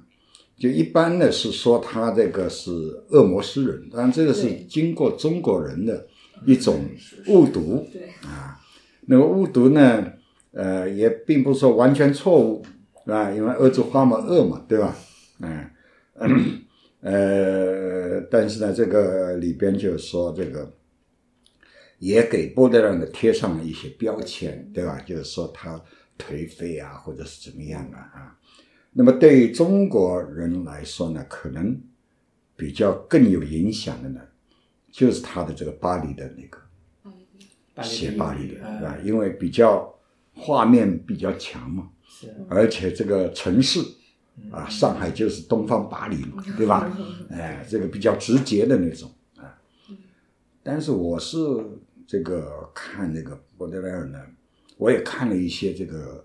[0.57, 2.71] 就一般呢是说他这个是
[3.09, 6.07] 恶魔诗人，当然这个是经过中国人的
[6.45, 6.87] 一种
[7.27, 7.85] 误读，
[8.23, 8.59] 啊，
[9.01, 10.13] 那个误读呢，
[10.51, 12.65] 呃，也并不是说完全错误，
[13.03, 13.31] 是吧？
[13.31, 14.95] 因为恶之花嘛，恶嘛，对吧？
[15.39, 15.69] 嗯，
[17.01, 20.71] 呃，但是呢，这个里边就是说这个。
[21.99, 24.99] 也给波德兰的贴上了一些标签，对吧？
[25.07, 25.81] 就是说他
[26.19, 28.37] 颓废啊，或者是怎么样啊啊。
[28.97, 31.77] 那么对于中国人来说呢，可能
[32.55, 34.21] 比较更有影响的呢，
[34.89, 38.97] 就是他的这个巴黎的那个写巴黎的，啊？
[39.03, 39.93] 因为比较
[40.33, 41.89] 画面比较强嘛，
[42.47, 43.81] 而且这个城市
[44.49, 46.89] 啊，上海就是东方巴黎嘛，对吧？
[47.29, 49.59] 哎，这个比较直接的那种啊。
[50.63, 51.37] 但是我是
[52.07, 54.19] 这个看这个波德莱尔呢，
[54.77, 56.24] 我也看了一些这个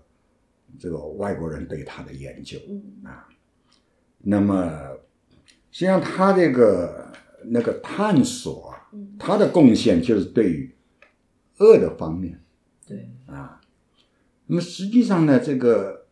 [0.79, 2.57] 这个外国人对他的研究
[3.03, 3.27] 啊。
[4.19, 4.97] 那么
[5.71, 7.11] 实际上他这个
[7.45, 10.75] 那个探索啊，他的贡献就是对于
[11.57, 12.39] 恶的方面
[12.87, 13.61] 对，啊。
[14.47, 16.05] 那么实际上呢，这个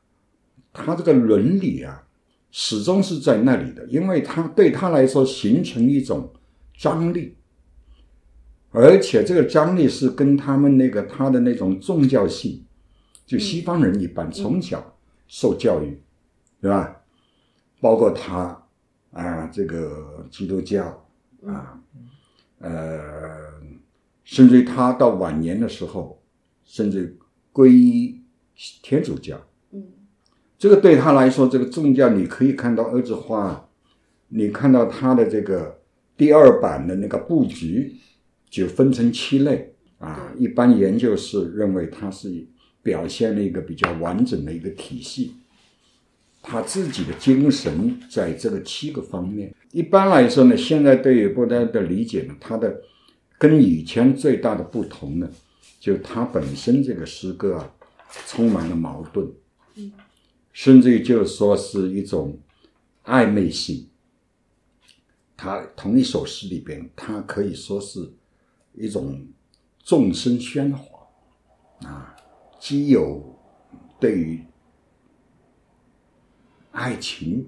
[0.72, 2.08] 他这个伦理啊，
[2.52, 6.32] 始终是在那里的，因为他对他来说形成一种
[6.78, 7.36] 张力，
[8.72, 12.64] 而且这个张力是跟他们那个他的那种宗教性，
[13.30, 16.02] 就西方人一般从小受教育，
[16.60, 17.04] 对吧？
[17.80, 18.60] 包括他
[19.12, 21.06] 啊，这个基督教
[21.46, 21.80] 啊，
[22.58, 23.54] 呃，
[24.24, 26.24] 甚至于他到晚年的时候，
[26.64, 27.20] 甚至
[27.54, 28.20] 皈依
[28.82, 29.40] 天主教。
[29.72, 29.84] 嗯
[30.58, 33.70] 这个对他来说，这个宗教你可以看到儿子花，
[34.30, 35.82] 你看到他的这个
[36.18, 37.96] 第二版的那个布局，
[38.50, 40.34] 就分成七类啊。
[40.36, 42.48] 一般研究是认为他是
[42.82, 45.36] 表现了一个比较完整的一个体系，
[46.42, 49.54] 他自己的精神在这个七个方面。
[49.72, 52.82] 一般来说呢，现在对于波德的理解呢，他的
[53.38, 55.30] 跟以前最大的不同呢，
[55.80, 57.74] 就他本身这个诗歌啊，
[58.26, 59.32] 充满了矛盾。
[60.52, 62.38] 甚至于就是说是一种
[63.06, 63.88] 暧昧性。
[65.38, 68.12] 他同一首诗里边，它可以说是
[68.74, 69.26] 一种
[69.82, 71.08] 众声喧哗
[71.88, 72.14] 啊，
[72.60, 73.40] 既有
[74.00, 74.44] 对于
[76.72, 77.48] 爱情，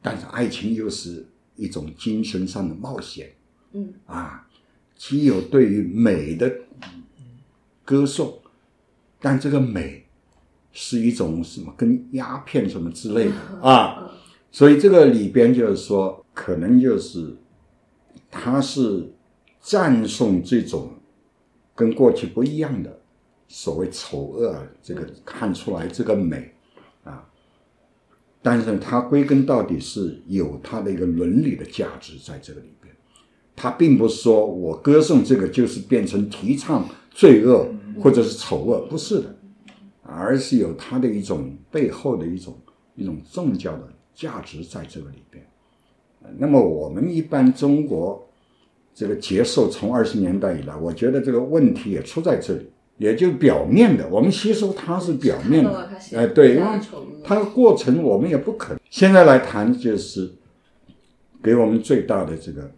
[0.00, 3.32] 但是爱情又是一种精神上的冒险。
[3.72, 3.92] 嗯。
[4.06, 4.48] 啊，
[4.96, 6.50] 既有对于美的
[7.84, 8.40] 歌颂，
[9.20, 10.06] 但这个美
[10.72, 14.12] 是一种什么跟鸦片什么之类的 啊，
[14.52, 17.36] 所以这个里边就是说，可能就是
[18.30, 19.12] 他是
[19.60, 20.94] 赞颂这种
[21.74, 22.99] 跟过去不一样的
[23.52, 26.54] 所谓丑恶啊，这个看出来这个美
[27.02, 27.28] 啊，
[28.40, 32.94] 但是它归根到底是有它的一个伦理的价值在这个里边。
[33.56, 37.66] 它并不是说我歌颂这个就是变成提倡罪恶
[38.00, 39.36] 或者是丑恶，不是的，
[40.02, 42.56] 而是有它的一种背后的一种
[42.94, 45.44] 一种宗教的价值在这个里边。
[46.22, 48.24] 呃那么我们一般中国
[48.94, 56.60] 这个接受从二十年代以来，我觉得这个问题也出在这里，也就表面的，我们吸收它是表面的看到了他，写哎，对，
[57.24, 58.80] 它的过程我们也不可能。
[58.90, 60.30] 现在来谈就是
[61.42, 62.70] 给我们最大的这个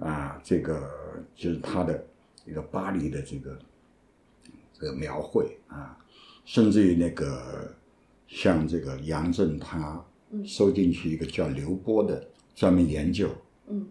[0.00, 0.82] 啊，这个
[1.36, 2.04] 就是他的
[2.44, 3.56] 一个巴黎的这个
[4.76, 5.96] 这个描绘啊，
[6.44, 7.72] 甚至于那个
[8.26, 10.04] 像这个杨震他
[10.44, 13.28] 收进去一个叫刘波的专门研究，
[13.68, 13.86] 嗯。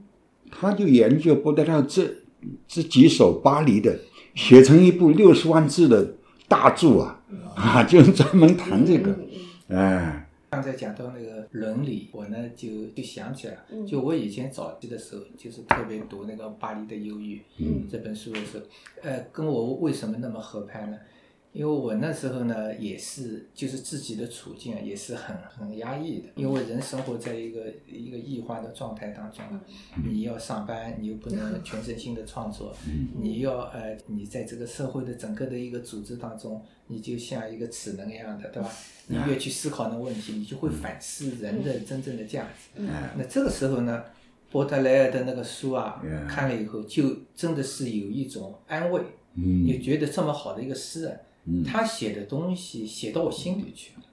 [0.52, 2.12] 他就研究波德莱尔这
[2.68, 3.98] 这几首巴黎的，
[4.36, 6.16] 写成一部六十万字的
[6.48, 7.22] 大著啊，
[7.56, 9.18] 啊，就是专门谈这个，
[9.70, 10.26] 哎。
[10.52, 18.66] 刚才讲到那个伦理，我呢就就想起来了，嗯就我以前早期的时候，就是特别读那个《巴黎的忧郁》嗯这本书的时候，
[19.04, 20.98] 呃，跟我为什么那么合拍呢？
[21.52, 29.62] 因为我那时候呢，也是就是自己的处境啊也是很很压抑的，因为人生活在一个一个异化的状态当中啊，
[30.06, 32.76] 你要上班，你又不能 全身心的创作，
[33.20, 38.72] 你要呃，你在这个社会的整个的一个组织当中，你就像一个齿轮一样的，对吧？
[39.12, 42.84] 你越去思考那个问题，你就会反思人的真正的价值。
[43.18, 44.04] 那这个时候呢，
[44.52, 49.02] 波特莱尔的那个书啊看了以后，就真的是有一种安慰，
[49.34, 49.66] 嗯。
[49.66, 51.20] 也觉得这么好的一个诗人，
[51.66, 54.04] 他写的东西写到我心里去了，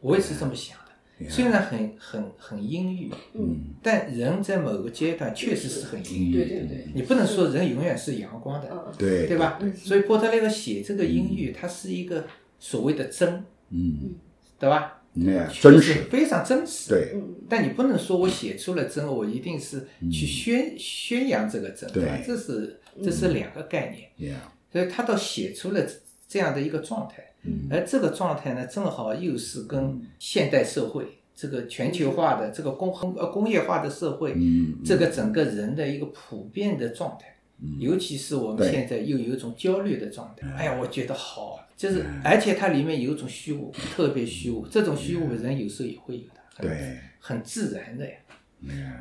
[0.00, 1.30] 我也是这么想的。
[1.30, 6.32] 虽然很很很阴郁，嗯但人在某个阶段确实是很阴郁。
[6.34, 9.58] 对对对，你不能说人永远是阳光的，嗯对对吧？
[9.74, 12.26] 所以波特莱尔写这个阴郁，它是一个
[12.58, 14.14] 所谓的真，嗯，
[14.58, 15.02] 对吧？
[15.14, 16.90] 那真实，非常真实。
[16.90, 22.18] 对嗯但你不能说我写出了真，我一定是去宣、宣扬这个真，对吧？
[22.26, 24.38] 这是这是两个概念。
[24.70, 25.80] 所以他倒写出了
[26.28, 27.24] 这样的一个状态，
[27.70, 37.36] 而这个状态呢，正好又是跟现代社会这个全球化的这个工呃工业化的社会，嗯这个整个人的一个普遍的状态，
[37.78, 40.48] 尤其是我们现在又有一种焦虑的状态。
[40.56, 40.64] 哎。
[40.64, 46.98] 呀，我觉得好，就是而且它里面有一种虚无，特别虚无，这种虚无人有时候也会有的，很对。
[47.18, 48.16] 很自然的呀。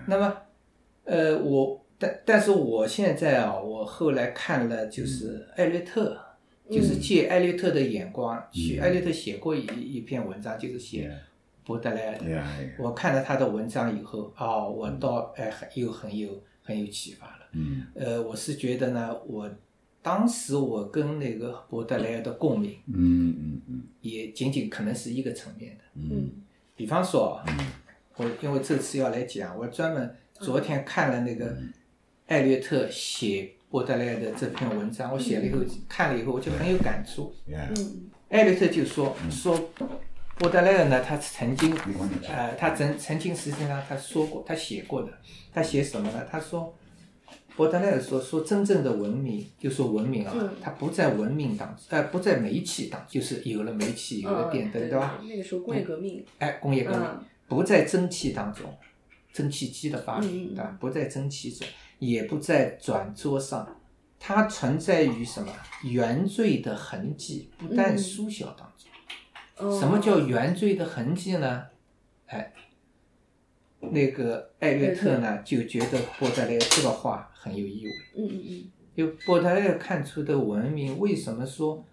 [0.07, 0.35] 那么，
[1.03, 6.19] 呃，我但但是我现在啊，我后来看了就是艾略特，
[6.69, 11.11] 就是借艾略特的眼光去，艾略特写过一一篇文章，就是写
[11.63, 12.43] 博德莱尔的。
[12.79, 17.47] 我看了他的文章以后，哦，我倒哎很又很有很有启发了。
[17.53, 17.83] 嗯。
[17.93, 19.49] 呃，我是觉得呢，我
[20.01, 23.83] 当时我跟那个博德莱尔的共鸣，嗯嗯嗯。
[24.01, 25.83] 也仅仅可能是一个层面的。
[25.95, 26.31] 嗯。
[26.75, 27.41] 比方说，
[28.17, 31.55] 我因为这次要来讲，我专门昨天看了那个
[32.27, 35.59] 艾略特写波德莱尔的这篇文章，我写了以后
[35.89, 37.35] 看了以后，我就很有感触。
[37.45, 39.69] 嗯艾略特就说说
[40.37, 41.75] 波德莱尔呢，他曾经
[42.25, 45.11] 呃，他曾曾经实际上他说过，他写过的，
[45.53, 46.25] 他写什么呢？
[46.31, 46.73] 他说。
[47.57, 55.19] 波德莱尔说：“说真正的文明，就说文明啊，嗯它不在文明当中，呃，不在煤气当中，就是有了煤气，有了电灯，对对吧？？
[55.27, 58.65] 那个时候工业革命，哎，工业革命、嗯不在蒸汽当中，
[59.31, 60.77] 蒸汽机的发明，嗯对吧？
[60.81, 61.65] 不在蒸汽中，
[62.07, 63.79] 也不在转桌上，
[64.19, 65.51] 它存在于什么
[65.83, 68.89] 原罪的痕迹不但嗯缩小当中。
[69.57, 71.65] 哦什么叫原罪的痕迹呢？
[72.27, 72.51] 哎，
[73.79, 77.91] 那个艾略特呢就觉得波德莱这个话很有意味。
[78.17, 81.85] 嗯嗯嗯就波德莱尔看出的文明，为什么说，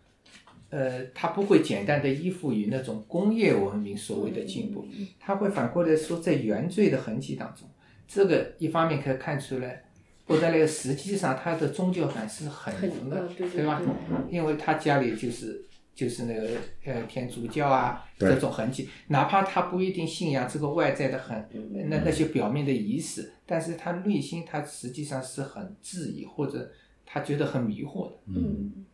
[0.70, 4.86] 呃，他不会简单的依附于那种工业文明所谓的进步，
[5.20, 7.68] 他会反过来说，在原罪的痕迹当中，
[8.06, 9.84] 这个一方面可以看出来，
[10.32, 13.80] 波德莱尔实际上他的宗教感是很很浓的嗯，对对吧？
[13.80, 14.34] 对？
[14.34, 15.64] 因为他家里就是
[15.94, 16.48] 就是那个
[16.84, 26.70] 呃天主教啊这种痕迹，哪怕他不一定信仰这个外在的很嗯那那些表面的仪式，但是他内心他实际上是很质疑或者
[27.04, 28.16] 他觉得很迷惑的。
[28.26, 28.86] 嗯。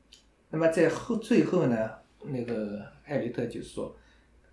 [0.50, 1.90] 那么在后最后呢，
[2.24, 3.94] 那个艾略特就说，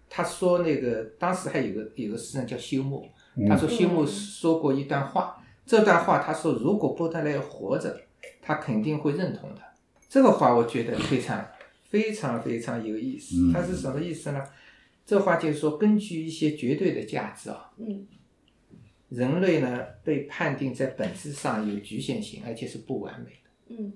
[0.10, 3.10] 他说那个当时还有个有个诗人叫休谟，
[3.48, 8.02] 他说休谟说过一段话，这段话他说如果波德莱活着，
[8.42, 9.62] 他肯定会认同的。
[10.08, 11.46] 这个话我觉得非常
[11.90, 14.44] 非常非常有意思，嗯它是什么意思呢？
[15.06, 18.08] 这话就是说，根据一些绝对的价值啊，嗯
[19.10, 23.76] 人类呢被判定在本质上有局限性，而且是不完美的。
[23.78, 23.94] 嗯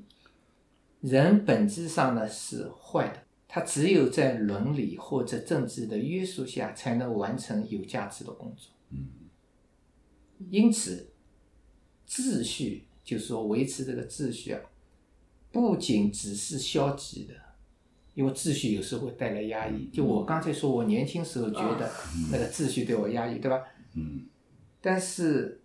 [1.01, 8.71] 人本质上呢是坏的，他只有在伦理或者政治的约束下，才能完成有价值的工作。
[8.91, 9.07] 嗯
[10.49, 11.09] 因此，
[12.09, 14.59] 秩序就是说维持这个秩序啊，
[15.51, 17.33] 不仅只是消极的，
[18.15, 19.87] 因为秩序有时候会带来压抑。
[19.93, 21.89] 就我刚才说，我年轻时候觉得
[22.31, 23.61] 那个秩序对我压抑，对吧？
[23.95, 24.25] 嗯
[24.81, 25.61] 但是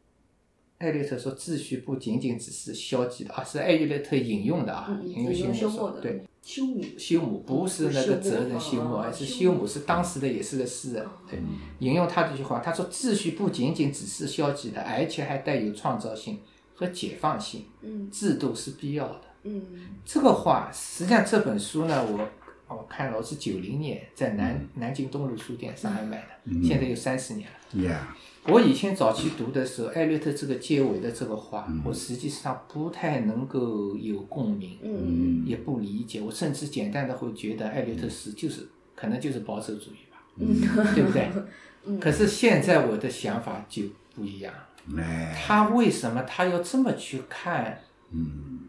[0.85, 11.39] 艾略特说，秩序不仅仅只是消极的啊，是艾略特引用的啊，嗯，引用引用休休谟的，对。，休谟，休谟不是那个责任修谟，哦而是修姆是当时的也是个诗人，对，
[11.79, 16.39] 引用他这句话，他说秩序不仅仅只是消极的，而且还带有创造性
[16.75, 19.21] 和解放性，嗯制度是必要的。
[19.45, 19.63] 嗯
[20.05, 22.29] 这个话，实际上这本书呢，我
[22.69, 27.85] 我看了，我是九零年在南南京东路书店上海买的，现在有三十年了。
[27.89, 28.15] 呀，
[28.47, 34.79] 我以前早期读的时候，艾略特这个结尾的这个话，我实际上不太能够有共鸣。
[34.83, 35.45] 嗯。
[35.47, 40.95] 也不理解，我甚至简单的会觉得艾略特是就是可能就是保守主义吧，嗯。
[40.95, 41.31] 对不对？
[42.01, 43.83] 可是现在我的想法就
[44.15, 44.53] 不一样，
[44.97, 47.79] 哎，他为什么他要这么去看
[48.11, 48.61] 嗯。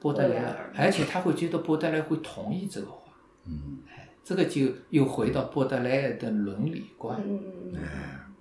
[0.00, 0.42] 波德莱尔？
[0.42, 3.12] 波德莱尔，而且他会觉得波德莱尔会同意这个话，
[3.46, 3.78] 嗯，
[4.22, 7.40] 这个就又回到波德莱尔的伦理观，嗯。
[7.72, 7.78] 嗯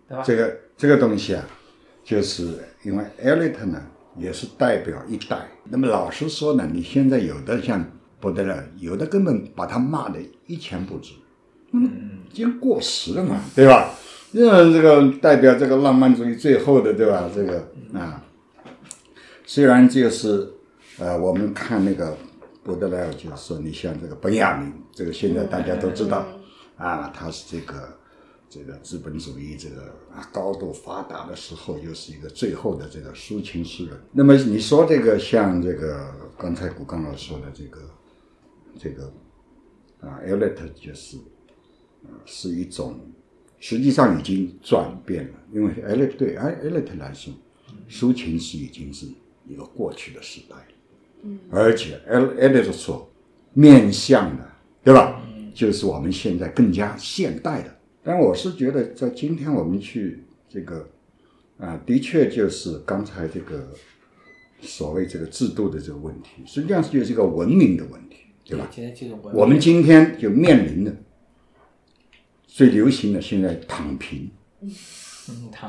[0.08, 0.24] 对吧？
[0.26, 1.43] 这个这个东西啊，
[2.03, 3.82] 就是因为艾略特呢
[4.18, 5.47] 也是代表一代。
[5.70, 7.84] 那么老实说呢，你现在有的像
[8.20, 11.14] 波德莱尔，有的根本把他骂的一钱不值，
[11.72, 13.93] 嗯，已经过时了嘛，对吧？
[14.32, 17.30] 因为这个代表这个浪漫主义最后的，对吧？
[17.34, 18.22] 这个啊，
[19.45, 20.49] 虽然就是
[20.99, 22.18] 呃，我们看那个
[22.64, 26.26] 波德莱尔，就是说你像这个本雅明，这个现在大家都知道
[26.78, 27.97] 啊，他是这个
[28.50, 34.00] 这个资本主义这个啊高度发达的时候，又是一个最后的这个抒情诗人。
[34.12, 37.82] 那么你说这个像这个刚才古刚老师说的这个
[38.78, 39.12] 这个
[40.02, 41.18] 啊 e l i t 就是
[42.04, 43.00] 啊是一种
[43.60, 47.34] 实际上已经转变了，因为 e l i t 对 e l i t 来说，
[47.89, 49.08] 抒情诗已经是
[49.48, 50.64] 一个过去的时代了。
[51.50, 53.10] 而且 L e l i t 所
[53.54, 54.48] 面向的，
[54.84, 55.20] 对吧？
[55.56, 57.76] 就是我们现在更加现代的。
[58.06, 60.88] 但我是觉得，在今天我们去这个
[61.58, 63.70] 啊，的确就是刚才这个
[64.62, 68.70] 所谓这个制度的这个问题，实际上是就是一个文明的问题，对吧？
[69.34, 70.95] 我们今天就面临的
[72.45, 74.30] 最流行的现在躺平，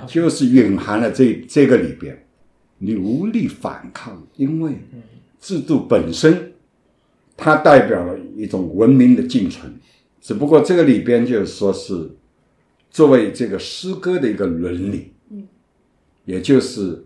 [0.07, 2.27] 就是蕴含了这这个里边，
[2.79, 4.75] 你无力反抗，因为
[5.41, 6.53] 制度本身
[7.35, 9.75] 它代表了一种文明的进程，
[10.21, 12.11] 只不过这个里边就是说是
[12.97, 15.47] 作为这个诗歌的一个伦理，嗯，
[16.25, 17.05] 也就是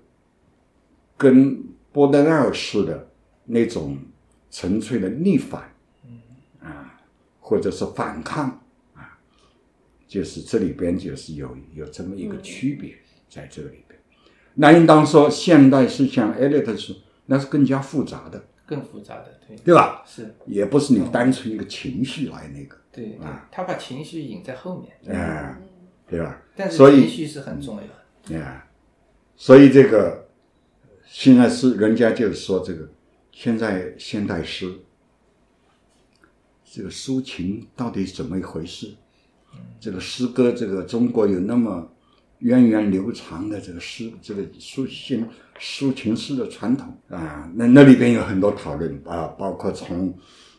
[1.16, 3.10] 跟波德莱尔式的
[3.46, 3.98] 那种
[4.52, 5.74] 纯粹的逆反，
[6.04, 6.20] 嗯
[6.60, 7.00] 啊，
[7.40, 8.62] 或者是反抗
[8.94, 9.18] 啊，
[10.06, 12.94] 就是这里边就是有有这么一个区别
[13.28, 13.98] 在这里边。
[14.54, 16.94] 那应当说，现代是像艾略特说，
[17.26, 20.04] 那是更加复杂的，更复杂的，对，对吧？
[20.06, 23.26] 是，也不是你单纯一个情绪来那个，对对。
[23.26, 25.60] 啊，他把情绪引在后面，哎、
[26.10, 26.42] 对吧？
[26.56, 28.44] 但是所以情绪是很重要的。
[28.44, 28.66] 啊，
[29.36, 30.28] 所以这个
[31.06, 32.88] 现在是人家就是说这个
[33.32, 34.72] 现在现代诗
[36.64, 38.92] 这个抒情到底怎么一回事？
[39.80, 41.90] 这个诗歌，这个中国有那么
[42.38, 50.16] 源远流长的这个诗，这个抒情抒情诗的传统啊，那那里边有很多讨论啊，包括从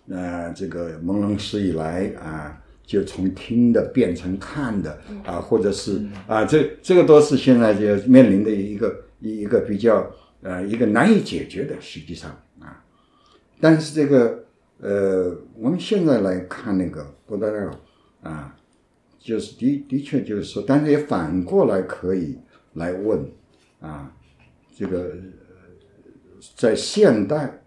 [0.10, 2.61] 呃这个朦胧诗以来啊，
[2.92, 10.12] 就从听的变成看的啊，或者是啊，这这个都是现在就面临的一个一一个比较
[10.42, 12.30] 呃一个难以解决的，实际上
[12.60, 12.84] 啊，
[13.62, 14.44] 但是这个
[14.80, 17.74] 呃，我们现在来看那个波德莱尔
[18.24, 18.58] 啊，
[19.18, 22.38] 就是的的确就是说，但是也反过来可以
[22.74, 23.26] 来问
[23.80, 24.14] 啊，
[24.76, 25.56] 这个呃
[26.58, 27.64] 在现代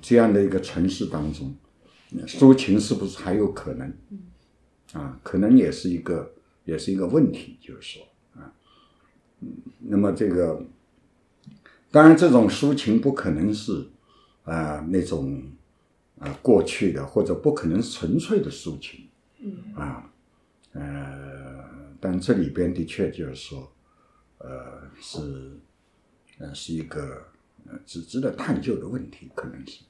[0.00, 1.54] 这样的一个城市当中，
[2.26, 3.92] 抒情是不是还有可能？
[4.94, 6.32] 啊，可能也是一个
[6.64, 8.50] 也是一个问题，就是说啊，
[9.40, 10.64] 嗯，那么这个
[11.90, 13.86] 当然这种抒情不可能是
[14.44, 15.42] 啊、那种
[16.18, 19.08] 啊过去的，或者不可能是纯粹的抒情，
[19.40, 20.10] 嗯啊
[20.72, 21.64] 呃，
[22.00, 23.72] 但这里边的确就是说，
[24.38, 25.58] 呃是
[26.38, 27.26] 呃是一个
[27.66, 29.82] 呃值值得探究的问题，可能是。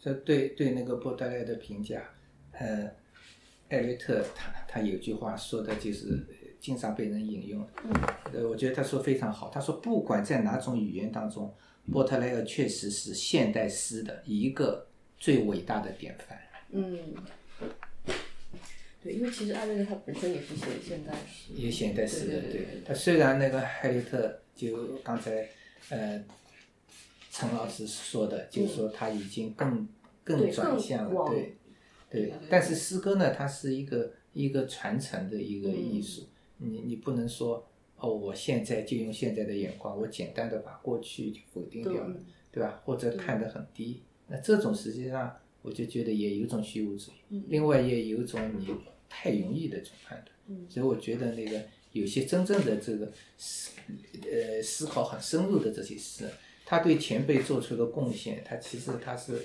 [0.00, 2.00] 这对对那个波德莱的评价，
[2.52, 2.88] 呃，
[3.68, 7.66] 艾略特他他有句话说的就是呃经常被人引用，
[8.32, 9.48] 呃，我觉得他说非常好。
[9.50, 11.54] 他说不管在哪种语言当中，
[11.92, 14.86] 波特莱尔确实是现代诗的一个
[15.18, 16.38] 最伟大的典范。
[16.70, 16.98] 嗯，
[19.02, 25.48] 对，因为其实艾略特他本身也是写现代诗，也现代诗的，对对他虽然那个艾略特就刚才
[25.90, 26.22] 呃
[27.30, 29.88] 陈老师说的，就是说他已经更
[30.24, 31.54] 更转向了，对
[32.10, 32.32] 对。
[32.50, 36.22] 但是诗歌呢，它是一个一个传承的一个艺术，
[36.58, 42.80] 嗯你你不能说哦，我现在就用现在的眼光，我简单的把过去就否定掉了对，对吧？
[42.84, 48.68] 或者看得很低，那这种实际上我就觉得也有种虚无主义，嗯另外也有种你
[49.08, 50.36] 太容易的这种判断。
[50.46, 51.60] 嗯所以我觉得那个
[51.92, 53.70] 有些真正的这个思
[54.22, 56.28] 呃思考很深入的这些诗，
[56.64, 59.42] 他对前辈做出的贡献，他其实他是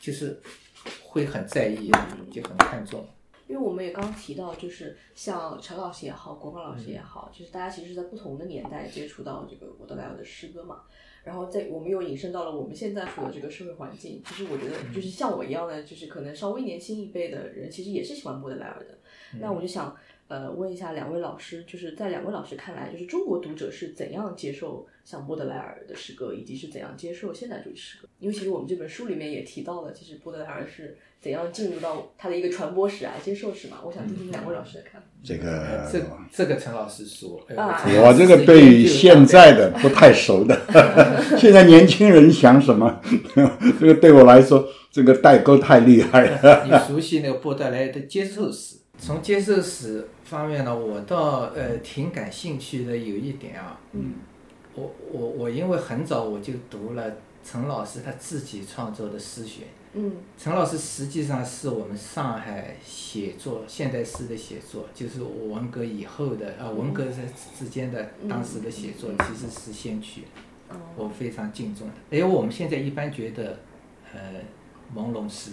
[0.00, 0.40] 就是
[1.08, 1.90] 会很在意，
[2.30, 3.04] 就很看重。
[3.46, 10.82] 因为我们也刚刚提到，就是像陈老师也好，国光老师也好，就是大家其实是在不同的年代接触到这个波德莱尔的诗歌嘛。
[11.24, 18.98] 然后在我们又引申到了我们现在处的这个社会环境，其实我觉得就是像我一样的，就是可能稍微年轻一辈的人，其实也是喜欢波德莱尔的。
[19.40, 19.96] 那我就想
[20.28, 28.08] 呃问一下两位老师，就是在两位老师看来，就是中国读者是怎样接受像波德莱尔的诗歌，以及是怎样接受现代主义诗歌？
[28.20, 33.78] 因为其实我们这本书里面也提到了，其实波德莱尔是怎样进入到他的一个传播史啊、接受史嘛。
[33.84, 35.06] 我想听听两位老师的看法。
[35.24, 36.00] 这个这
[36.32, 40.60] 这个陈老师说，我这个对于现在的不太熟的，
[41.38, 43.00] 现在年轻人想什么，
[43.80, 46.64] 这个对我来说，这个代沟太厉害了。
[46.66, 48.76] 你熟悉那个波德莱尔的接受史？
[49.00, 52.96] 从接受史方面呢，我倒呃挺感兴趣的。
[52.96, 54.14] 有一点啊，嗯
[54.74, 59.66] 我我我因为很早我就读了陈老师他自己创作的诗选。
[59.94, 67.22] 嗯陈老师实际上是我们上海写作现代诗的写作，就是文革以后的啊，文革之
[67.58, 70.24] 之间的当时的写作，其实是先驱，
[70.68, 72.16] 哦我非常敬重的。
[72.18, 73.58] 因为我们现在一般觉得，
[74.12, 74.20] 呃，
[74.94, 75.52] 朦胧诗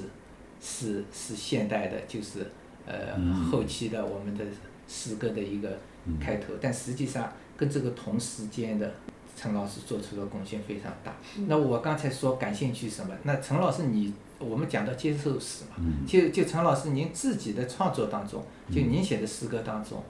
[0.62, 2.46] 是是现代的，就是
[2.86, 3.18] 呃
[3.52, 4.44] 后期的我们的
[4.88, 5.80] 诗歌的一个
[6.20, 8.94] 开头，但实际上跟这个同时间的
[9.36, 11.16] 陈老师做出的贡献非常大。
[11.48, 13.14] 那我刚才说感兴趣什么？
[13.24, 20.04] 那陈老师你我们讲到接受史嘛，就就陈老师您自己的创作当中，就您写的诗歌当中，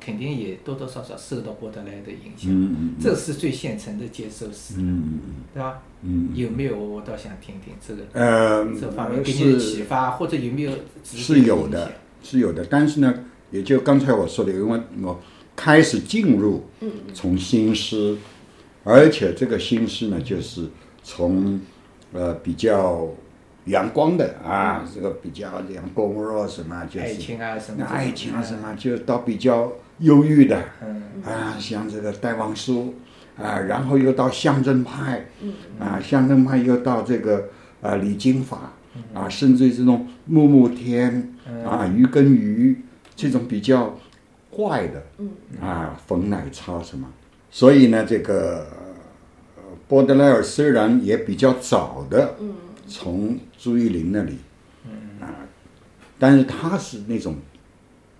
[0.00, 5.20] 肯定也多多少少受到波德莱的影响，嗯嗯这是最现成的接受史，嗯
[5.54, 5.82] 对吧？
[6.02, 6.76] 嗯有没有？
[6.76, 10.72] 我倒想听听这个呃这方面给你的启发，或者有没有
[11.04, 11.92] 直接是有的影响，
[12.22, 13.14] 是有的，但是呢，
[13.50, 15.20] 也就刚才我说的，因为我
[15.56, 16.64] 开始进入
[17.12, 18.16] 从新诗，
[18.84, 20.68] 而且这个新诗呢，就是
[21.02, 21.60] 从
[22.12, 23.08] 呃比较
[23.66, 32.94] 阳光的啊，这个比较阳光啊什么，就是爱情啊什么，那爱情啊什么，就到比较忧郁的嗯，啊，像这个戴望舒
[33.36, 35.52] 啊，然后又到象征派，嗯。
[35.78, 37.48] 啊，象征派又到这个
[37.82, 39.02] 啊李金法嗯。
[39.14, 41.34] 啊，甚至于这种木木天
[41.64, 42.76] 啊，鱼跟鱼
[43.14, 43.98] 这种比较
[44.50, 45.30] 怪的嗯。
[45.60, 47.08] 啊，冯奶超什么，
[47.50, 48.66] 所以呢，这个
[49.56, 52.54] 呃波德莱尔虽然也比较早的嗯。
[52.86, 54.36] 从朱一林那里，
[55.20, 55.46] 啊，
[56.18, 57.36] 但是他是那种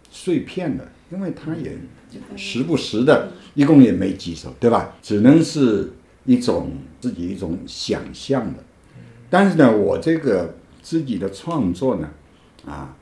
[0.09, 1.77] 碎片的，因为他也
[2.37, 4.95] 时不时的，一共也没几首，对吧？
[5.03, 5.91] 只能是
[6.25, 6.71] 一种
[7.01, 8.63] 自己一种想象的。
[9.29, 12.09] 但是呢，我这个自己的创作呢，
[12.65, 12.97] 啊，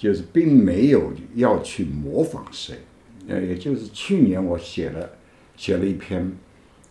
[0.00, 2.74] 就是并没有要去模仿谁，
[3.28, 5.10] 呃，也就是去年我写了
[5.58, 6.32] 写了一篇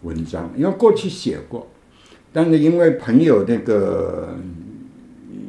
[0.03, 1.68] 文章，因为过去写过，
[2.32, 4.36] 但是因为朋友那个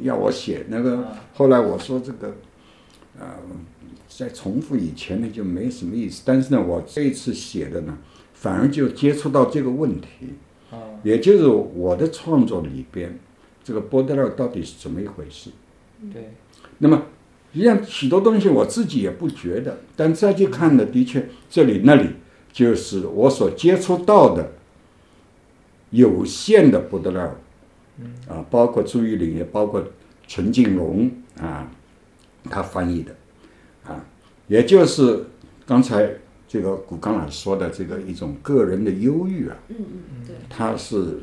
[0.01, 2.35] 要我写那个，后来我说这个，
[3.19, 3.27] 呃，
[4.09, 6.23] 再重复以前的就没什么意思。
[6.25, 7.95] 但是呢，我这一次写的呢，
[8.33, 10.07] 反而就接触到这个问题，
[10.71, 13.19] 哦，也就是我的创作里边，
[13.63, 15.51] 这个波德勒到底是怎么一回事？
[16.11, 16.33] 对，
[16.79, 17.03] 那么
[17.53, 22.09] 实际上许多东西我自己也不觉得，但再去看呢，的确这里那里
[22.51, 24.53] 就是我所接触到的
[25.89, 27.35] 有限的波德勒尔，
[28.27, 29.85] 啊，包括朱玉麟，也包括
[30.27, 31.69] 陈静龙啊，
[32.49, 33.15] 他翻译的。
[33.83, 34.05] 啊，
[34.47, 35.25] 也就是
[35.65, 36.09] 刚才
[36.47, 39.85] 这个古刚老师说的这个一种个人的忧郁啊，嗯嗯
[40.19, 41.19] 嗯，对，它是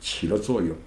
[0.00, 0.70] 起了作用。
[0.70, 0.85] 啊。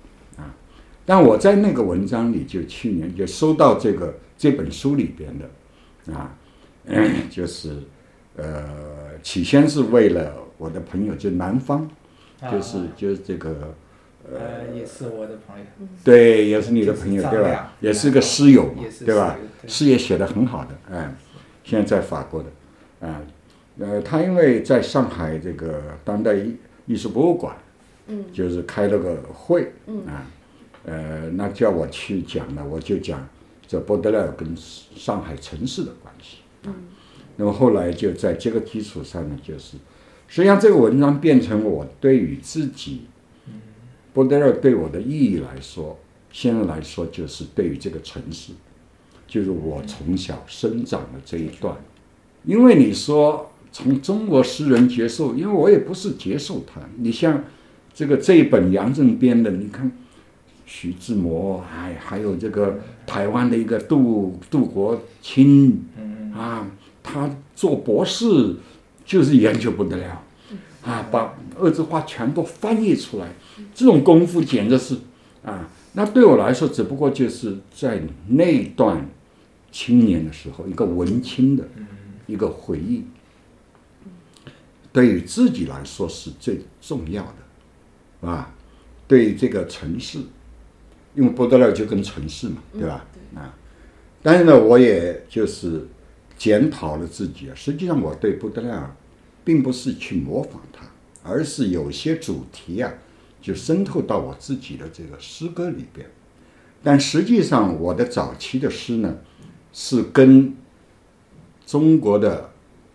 [1.09, 6.37] 但我在那个文章里，就去年就收到这个这本书里边的啊，
[7.31, 7.77] 就是
[8.35, 11.89] 呃，起先是为了我的朋友，就南方，
[12.51, 12.87] 就是啊。
[12.95, 13.73] 就是这个
[14.31, 15.65] 呃，也是我的朋友，
[16.03, 17.73] 对，也是你的朋友对吧？
[17.79, 19.35] 也是个诗友嘛，对吧？
[19.65, 21.11] 诗也写的很好的，哎，
[21.63, 23.19] 现在在法国的，啊，
[23.79, 26.55] 呃，他因为在上海这个当代艺
[26.85, 27.55] 艺术博物馆，
[28.05, 28.25] 嗯。
[28.31, 30.05] 就是开了个会，嗯。
[30.05, 30.23] 啊，
[30.89, 33.27] 呃，那叫我去讲呢，我就讲
[33.67, 36.73] 这波德莱尔跟上海城市的关系，嗯
[37.37, 39.77] 那么后来就在这个基础上呢，就是
[40.27, 43.03] 实际上这个文章变成我对于自己，
[44.13, 45.97] 波德莱尔对我的意义来说，
[46.31, 48.53] 现在来说就是对于这个城市，
[49.27, 51.77] 就是我从小生长的这一段。
[52.43, 56.81] 因为你说从中国诗人接受，因为我也不是接受他。
[56.97, 57.43] 你像
[57.93, 59.91] 这个这一本杨振编的，你看
[60.71, 65.83] 徐志摩，还，还有这个台湾的一个杜杜国清，
[66.31, 66.69] 啊，
[67.01, 68.55] 他做博士
[69.03, 70.21] 就是研究不得了，
[70.83, 73.33] 啊，把二字话全部翻译出来，
[73.73, 74.95] 这种功夫简直是
[75.43, 79.09] 啊，那对我来说，只不过就是在那段
[79.71, 81.67] 青年的时候，一个文青的
[82.27, 83.03] 一个回忆，
[84.93, 88.53] 对于自己来说是最重要的，啊，
[89.07, 90.19] 对这个城市，
[91.15, 93.05] 因为波德莱尔就跟城市嘛，对吧？
[93.35, 93.53] 啊，
[94.21, 95.87] 但是呢，我也就是
[96.37, 98.95] 检讨了自己啊，实际上我对波德莱尔
[99.43, 100.85] 并不是去模仿他，
[101.23, 102.93] 而是有些主题啊，
[103.41, 106.05] 就渗透到我自己的这个诗歌里边。
[106.81, 109.17] 但实际上，我的早期的诗呢，
[109.73, 110.55] 是跟
[111.65, 112.51] 中国的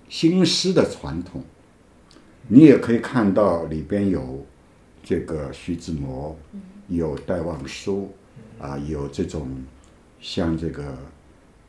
[0.09, 1.45] 新诗的传统，
[2.49, 4.47] 你也可以看到里边有
[5.03, 6.37] 这个徐志摩，
[6.89, 8.13] 有戴望舒，
[8.59, 9.49] 啊，有这种
[10.21, 10.85] 像这个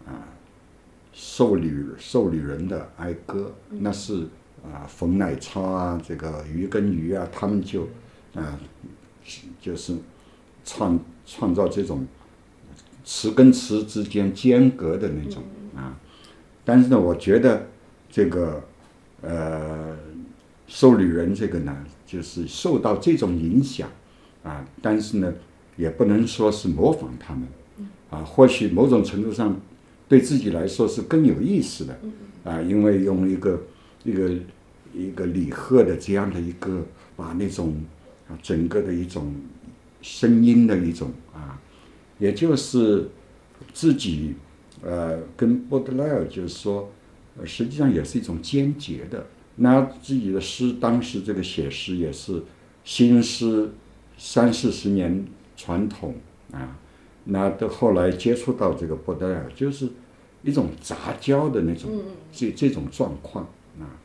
[0.06, 0.28] 啊
[1.14, 4.28] 受女受女人的哀歌，那是
[4.64, 7.88] 啊冯乃超啊，这个鱼跟鱼啊，他们就
[8.34, 8.60] 啊
[9.62, 9.96] 就是
[10.64, 12.06] 创创造这种
[13.04, 15.44] 词跟词之间间隔的那种
[15.76, 15.98] 啊。
[16.64, 17.68] 但是呢，我觉得
[18.10, 18.64] 这个
[19.22, 19.96] 呃
[20.68, 23.88] 受女人这个呢，就是受到这种影响
[24.46, 25.34] 啊，但是呢，
[25.76, 27.48] 也不能说是模仿他们
[28.12, 29.60] 啊，或许某种程度上
[30.08, 32.00] 对自己来说是更有意思的
[32.44, 33.64] 啊，因为用一个
[34.04, 34.32] 一个
[34.94, 36.86] 一个李贺的这样的一个
[37.16, 37.76] 把那种
[38.30, 39.34] 啊整个的一种
[40.02, 41.60] 声音的一种啊，
[42.20, 43.10] 也就是
[43.74, 44.36] 自己
[44.84, 46.92] 呃跟波德莱尔就是说，
[47.40, 49.26] 呃实际上也是一种间接的。
[49.58, 52.44] 那自己的诗，当时这个写诗也是
[52.84, 53.72] 新诗
[54.18, 55.26] 三四十年
[55.58, 56.16] 传统
[56.52, 56.78] 啊，
[57.26, 59.90] 那到后来接触到这个波德莱尔，就是
[60.44, 61.92] 一种杂交的那种
[62.32, 63.46] 这这种状况
[63.80, 64.00] 啊，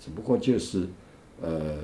[0.00, 0.86] 只不过就是
[1.40, 1.76] 呃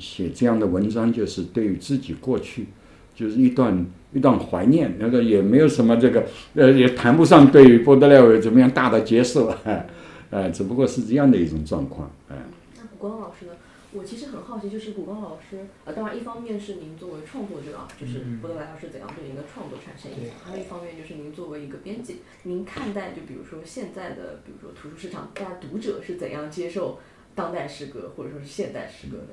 [0.00, 2.66] 写这样的文章，就是对于自己过去
[3.14, 9.86] 就是一段一段怀念，那个也没有什么这个，呃，也谈不上对于波德莱尔怎么样大的接受，哎，
[10.30, 12.36] 呃，只不过是这样的一种状况，哎。
[12.76, 13.52] 那古光老师呢？
[13.92, 26.98] 我其实很好奇，就是古光老师，呃，当然一方面是您作为创作者啊，就是波德莱尔是怎样对您的创作产生影响，还有一方面就是您作为一个编辑，您看待就比如说现在的，比如说图书市场，大家读者是怎样接受
[27.34, 29.28] 当代诗歌或者说是现代诗歌的？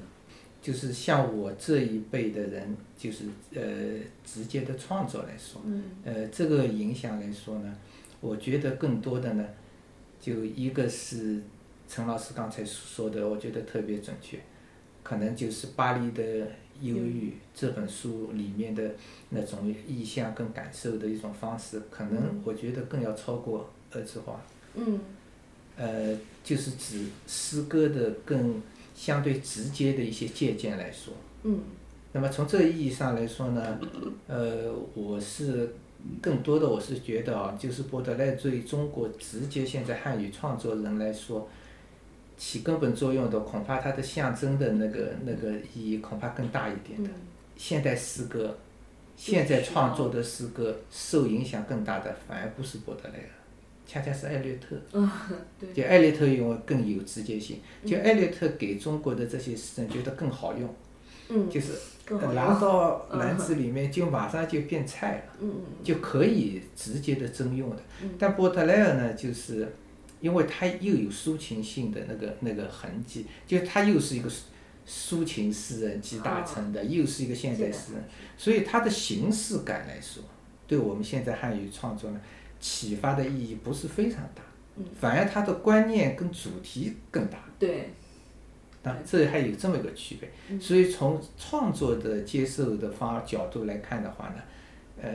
[0.61, 3.61] 就是像我这一辈的人，就是呃
[4.23, 5.61] 直接的创作来说，
[6.05, 7.75] 呃这个影响来说呢，
[8.21, 9.45] 我觉得更多的呢，
[10.21, 11.41] 就一个是
[11.87, 14.39] 陈老师刚才说的，我觉得特别准确，
[15.03, 16.23] 可能就是巴黎的
[16.81, 18.91] 忧郁这本书里面的
[19.29, 24.41] 那种意象跟感受的一种方式，可能我觉得更要超过二次化。
[24.75, 24.99] 嗯。
[25.75, 28.61] 呃，就是指诗歌的更。
[28.95, 31.11] 相对直接的一些借鉴来说，
[31.41, 31.61] 嗯，
[32.11, 33.79] 那么从这个意义上来说呢，
[34.27, 35.73] 呃，我是
[36.21, 41.49] 更多的我是觉得啊，就是波德莱对中国直接现在汉语创作人来说
[42.37, 47.09] 起根本作用的，恐怕它的象征的那个那个意义恐怕更大一点的。
[47.55, 48.57] 现代诗歌，
[49.15, 53.25] 现在创作的诗歌受影响更大的，反而不是波德莱尔。
[53.85, 54.75] 恰恰是艾略特，
[55.73, 61.73] 就艾略特用更有直接性，就艾略特给中国的这些诗人觉得更好用，就是
[62.33, 65.47] 拿到篮子里面就马上就变菜了，
[65.83, 67.77] 就可以直接的征用的。
[68.17, 69.67] 但波特莱尔呢，就是
[70.23, 74.31] 因为他又有抒情性的那个那个痕迹，就他又是一个
[74.87, 78.03] 抒情诗人集大成的，又是一个现代诗人，
[78.37, 80.23] 所以他的形式感来说，
[80.65, 82.21] 对我们现在汉语创作呢。
[82.65, 84.41] 启发的意义不是非常大，
[84.97, 87.43] 反而它的观念跟主题更大。
[87.59, 87.89] 对，
[88.83, 90.57] 啊，这还有这么一个区别。
[90.61, 94.35] 所以从创作的接受的方角度来看的话呢，
[95.01, 95.11] 呃，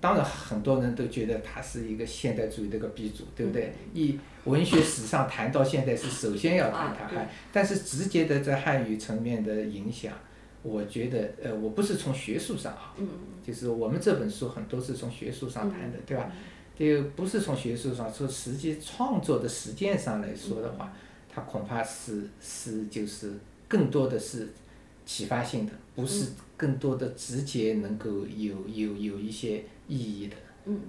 [0.00, 3.72] 当然很多人都觉得他是一个现代主义的一个鼻祖，对不对？
[3.94, 10.12] 以文学史上谈到现代是首先要谈他汉，但是直接的在汉语层面的影响。
[10.62, 12.94] 我觉得，呃，我不是从学术上啊，
[13.46, 16.30] 就是我们这本书很多是从学术上谈的，对吧？
[16.76, 20.92] 就不是从学术上，从实际创作的实践上来说的话，
[21.32, 23.32] 它恐怕是是就是
[23.66, 24.48] 更多的是
[25.08, 30.36] 启发性的，不是更多的直接能够有有有一些意义的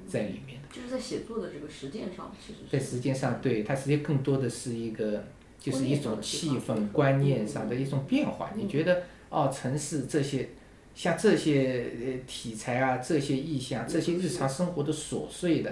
[0.06, 0.68] 在里面的。
[0.70, 5.24] 就是在写作的这个实践上，其实在实践上，对它实际更多的是一个
[5.58, 8.52] 就是一种气氛观念上的一种变化。
[8.58, 9.04] 你觉得？
[9.30, 10.50] 哦，城市这些，
[10.96, 15.72] 像这些呃题材啊，这些意象，这些日常生活的琐碎的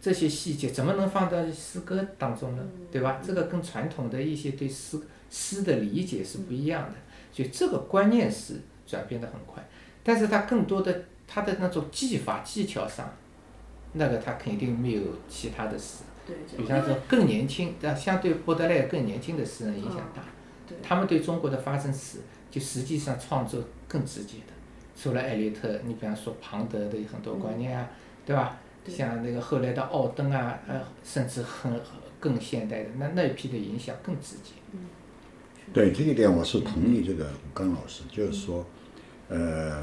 [0.00, 2.68] 这些细节，怎么能放到诗歌当中呢？
[2.90, 3.22] 对吧？
[3.24, 4.98] 这个跟传统的一些对诗
[5.30, 6.96] 诗的理解是不一样的，
[7.32, 9.62] 所以这个观念是转变的很快。
[10.02, 13.12] 但是他更多的，他的那种技法技巧上，
[13.92, 16.04] 那个他肯定没有其他的诗，
[16.56, 20.22] 比方说更年轻，但相对波德莱尔更年轻的诗人影响大，
[20.82, 22.18] 他们对中国的发生史。
[22.50, 24.52] 就实际上创作更直接的，
[24.96, 27.88] 除了艾略特，你比方说庞德的很多观念啊，
[28.26, 28.58] 对吧？
[28.88, 31.80] 像那个后来的奥登啊，呃，甚至很
[32.18, 34.50] 更现代的那那一批的影响更直接。
[35.72, 38.66] 对这一点我是同意这个吴刚老师，就是说，
[39.28, 39.82] 呃，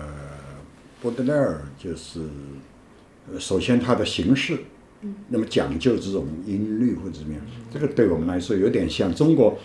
[1.01, 2.21] 波德莱尔就是，
[3.39, 4.57] 首先他的形式，
[5.29, 7.41] 那么讲究这种音律或者怎么样，
[7.73, 9.57] 这个对我们来说有点像中国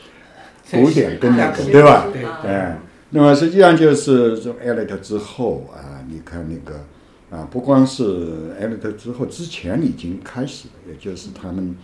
[0.71, 2.09] 古典跟那个，对吧？
[2.45, 2.79] 哎。
[3.15, 6.83] 那么实际上就是从艾略特之后啊，你看那个
[7.29, 11.77] 啊，不光是艾略特之后，之前已经开始了，也就是他们，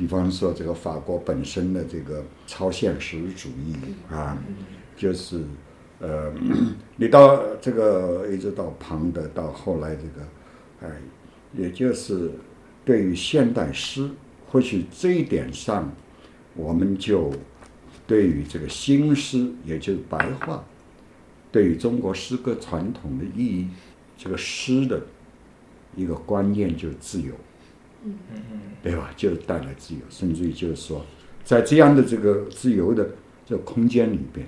[0.00, 3.76] 比方说这个法国本身的这个超现实主义
[4.10, 4.42] 啊，
[4.96, 5.42] 就是
[5.98, 6.32] 呃，
[6.96, 10.26] 你到这个一直到庞德，到后来这个，
[10.80, 10.88] 哎，
[11.52, 12.30] 也就是
[12.82, 14.08] 对于现代诗，
[14.48, 15.92] 或许这一点上，
[16.54, 17.30] 我们就。
[18.06, 20.64] 对于这个新诗，也就是白话，
[21.52, 23.68] 对于中国诗歌传统的意义，
[24.18, 25.00] 这个诗的
[25.94, 27.32] 一个观念就是自由，
[28.04, 29.10] 嗯嗯嗯，对吧？
[29.16, 31.04] 就带来自由，甚至于就是说，
[31.44, 33.10] 在这样的这个自由的
[33.46, 34.46] 这个空间里边，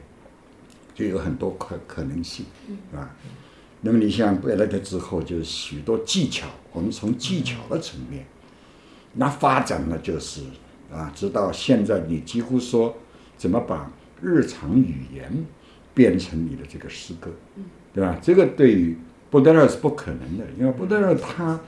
[0.95, 2.47] 就有很多可可能性，
[2.95, 3.15] 啊。
[3.83, 8.25] 那么你像贝莱特之后，就是许多技巧，我们从技巧的层面，
[9.15, 10.43] 那发展呢，就是
[10.93, 12.97] 啊，直到现在，你几乎说。
[13.35, 13.91] 怎么把
[14.21, 15.45] 日常语言
[15.95, 17.29] 变成你的这个诗歌，
[17.93, 18.17] 对吧？
[18.23, 18.97] 这个对于
[19.31, 21.59] 布德勒是不可能的，因为布德勒他，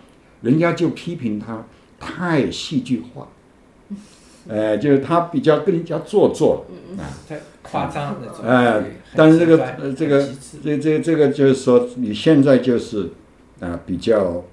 [0.45, 1.64] 人家就批评他
[1.99, 3.28] 太戏剧化，
[4.47, 6.66] 呃，就是他比较更加做作，
[6.99, 8.45] 啊，太夸张那种。
[8.45, 10.28] 哎对，但是这个这个
[10.62, 13.11] 这这这个就是说，你现在就是
[13.61, 14.45] 啊、比较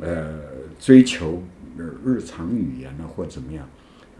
[0.00, 0.38] 呃
[0.78, 1.42] 追求
[1.76, 3.68] 呃日常语言呢或怎么样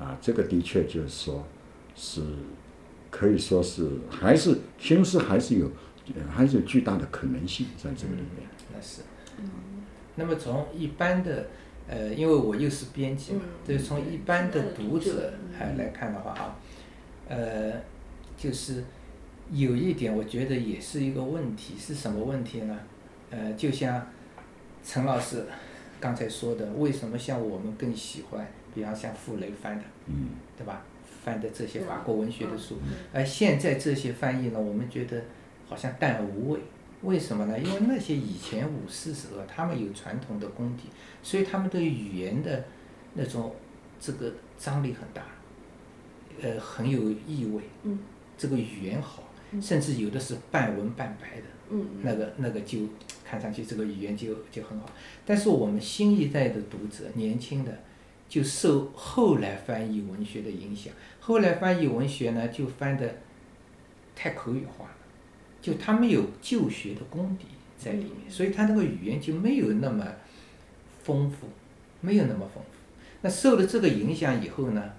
[0.00, 1.46] 啊，这个的确就是说
[1.94, 2.22] 是
[3.10, 5.70] 可以说是还是形式还是有
[6.16, 8.48] 呃还是有巨大的可能性在这个里面。
[8.74, 9.02] 那是。
[10.16, 11.46] 那么从一般的，
[11.88, 16.56] 呃，因为我又是编辑嘛，嗯对，从一般的读者嗯哎来看的话啊，
[17.28, 17.72] 呃，
[18.36, 18.84] 就是
[19.50, 22.78] 有一点我觉得也是一个问题，是什么问题呢？
[23.30, 24.06] 呃，就像
[24.84, 25.44] 陈老师
[26.00, 30.82] 刚才说的，为什么像我们更喜欢，比方像傅雷翻的，嗯对吧？
[31.24, 35.22] 翻的这些法国文学的书嗯，而现在这些翻译呢，我们觉得
[35.66, 36.60] 好像淡而无味。
[37.04, 37.58] 为什么呢？
[37.58, 40.84] 因为那些以前武士时候，他们有传统的功底，
[41.22, 42.64] 所以他们对语言的
[43.14, 43.54] 那种
[44.00, 45.22] 这个张力很大，
[46.42, 47.62] 呃，很有意味。
[47.82, 47.98] 嗯
[48.36, 49.22] 这个语言好，
[49.62, 51.44] 甚至有的是半文半白的。
[51.70, 52.80] 嗯那个那个就
[53.24, 54.86] 看上去这个语言就就很好，
[55.24, 57.78] 但是我们新一代的读者，年轻的，
[58.28, 63.14] 就受后来翻译文学的影响，后来翻译文学呢就翻的
[64.16, 64.93] 太口语化了，
[65.64, 67.46] 就他没有旧学的功底
[67.78, 70.06] 在里面，所以他那个语言就没有那么
[71.02, 71.48] 丰富，
[72.02, 72.68] 没有那么丰富。
[73.22, 74.90] 那受了这个影响以后呢，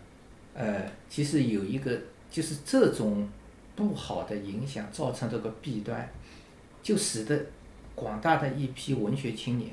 [0.55, 1.95] 呃，其实有一个
[2.31, 3.29] 就是这种
[3.75, 6.09] 不好的影响造成这个弊端。
[6.81, 7.45] 就使得
[7.93, 9.71] 广大的一批文学青年，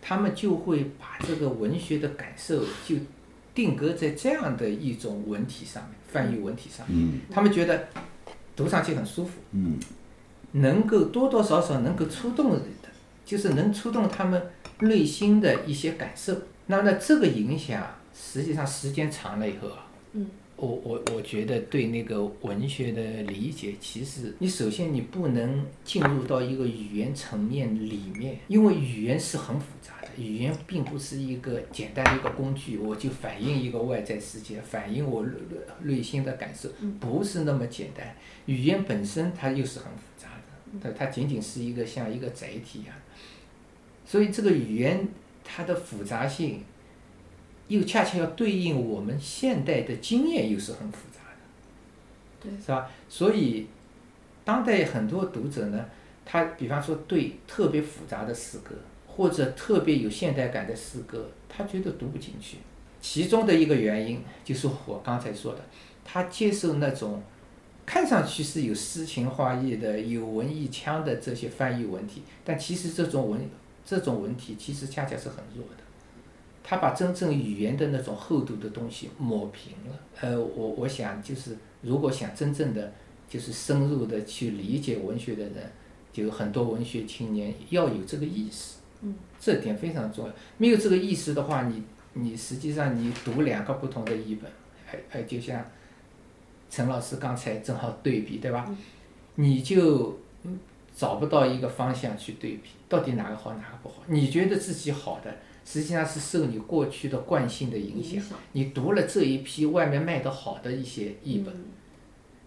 [0.00, 2.96] 他们就会把这个文学的感受就
[3.54, 6.98] 定格在这样的一种文体上面，泛译文体上面。
[6.98, 7.88] 嗯他们觉得
[8.54, 9.78] 读上去很舒服，嗯
[10.54, 12.88] 能够多多少少能够触动人的，
[13.24, 14.42] 就是能触动他们
[14.80, 16.34] 内心的一些感受。
[16.66, 20.26] 那么，这个影响实际上时间长了以后啊，嗯，
[20.56, 35.30] 我我我觉得对那个文学的理解，其实你首先你不能进入到一个语言层面里面，因为语言是很复杂的，语言并不是一个简单的一个工具，我就反映一个外在世界，反映我内
[35.82, 36.68] 内心的感受，
[37.00, 38.16] 不是那么简单。
[38.46, 40.13] 语言本身它又是很复杂的，
[40.82, 42.94] 它它仅仅是一个像一个载体一样，
[44.04, 45.08] 所以这个语言
[45.42, 46.62] 它的复杂性。
[47.66, 51.38] 又恰恰要对应我们现代的经验，又是很复杂的，
[52.42, 52.90] 对是吧？
[53.08, 53.66] 所以，
[54.44, 55.86] 当代很多读者呢，
[56.26, 58.74] 他比方说对特别复杂的诗歌，
[59.06, 62.58] 或者特别有现代感的诗歌，他觉得读不进去。
[63.00, 65.64] 其中的一个原因就是我刚才说的，
[66.04, 67.22] 他接受那种
[67.86, 73.40] 看上去是有诗情画意的、有文艺腔的这些翻译文体，但其实这种文
[73.84, 75.84] 这种文体其实恰恰是很弱的。
[76.62, 80.00] 他把真正语言的那种厚度的东西抹平了。
[80.18, 82.90] 呃，我我想就是，如果想真正的
[83.28, 85.70] 就是深入的去理解文学的人，
[86.10, 88.76] 就很多文学青年要有这个意识。
[89.02, 90.32] 嗯，这点非常重要。
[90.56, 91.82] 没有这个意识的话，你
[92.14, 94.50] 你实际上你读两个不同的译本，
[94.90, 95.62] 哎哎，就像
[96.74, 98.68] 陈老师刚才正好对比，对吧？
[99.36, 100.58] 你就嗯
[100.92, 104.02] 找不到一个方向去对比，到底哪个好哪个不好？
[104.08, 105.32] 你觉得自己好的。
[105.64, 108.20] 实际上是受你过去的惯性的影响，
[108.52, 111.54] 你读了这一批外面卖的好的一些译本，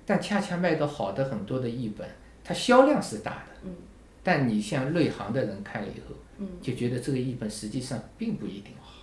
[0.06, 2.06] 但恰恰卖的好的很多的译本，
[2.44, 3.72] 它销量是大的，
[4.22, 8.97] 但你像内行的人看了以后，就觉得这个译本实际上并不一定好，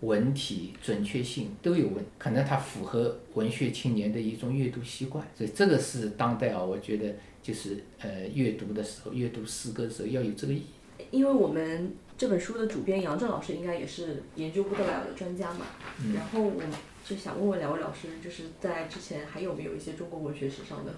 [0.00, 10.66] 文体准确性都有问，可能它符合文学青年的一种阅读习惯，所以这个是当代啊，我觉得就是呃阅读的时候，阅读诗歌的时候要有这个意义。
[11.10, 15.66] 因为我们这本书的主编杨正老师应该也是研究布德莱尔的专家嘛，
[16.14, 16.62] 然后我
[17.04, 20.94] 就想问问两位老师，就是在之前还有没有一些中国文学史上的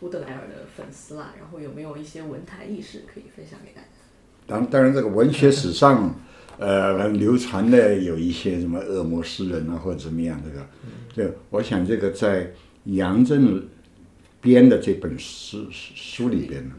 [0.00, 1.32] 布德莱尔的粉丝啦？
[1.38, 3.86] 然后有没有一些文坛轶事可以分享给大家？
[4.46, 6.14] 当当然，这个文学史上，
[6.58, 10.50] 呃，流传的有一些什么恶魔诗人啊，或者怎么样，这
[11.24, 12.52] 个，就我想这个在
[12.84, 13.68] 杨震
[14.40, 16.74] 编的这本书书里边呢。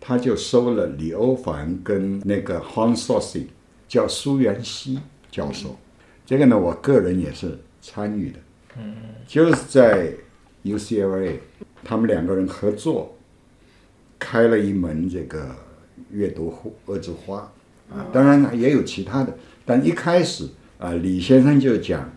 [0.00, 3.42] 他就收了李欧凡跟那个 Hans Sossi，
[3.86, 4.98] 叫苏元熙
[5.30, 5.76] 教授。
[6.24, 8.38] 这个呢，我个人也是参与的。
[9.26, 10.14] 就是在
[10.64, 11.34] UCLA，
[11.84, 13.18] 他们两个人合作
[14.18, 15.54] 开了一门这个
[16.10, 16.54] 阅读
[16.86, 17.52] 恶之花
[17.90, 22.10] 啊，当然也有其他的，但一开始啊，李先生就讲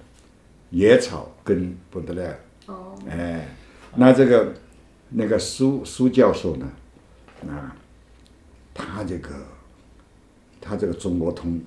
[0.69, 2.39] 野草跟布德莱尔。
[2.67, 2.97] 哦。
[3.09, 3.47] 哎，
[3.95, 4.53] 那这个
[5.09, 6.71] 那个苏苏教授呢？
[7.49, 7.75] 啊，
[8.73, 9.29] 他这个，
[10.59, 11.59] 他这个中国通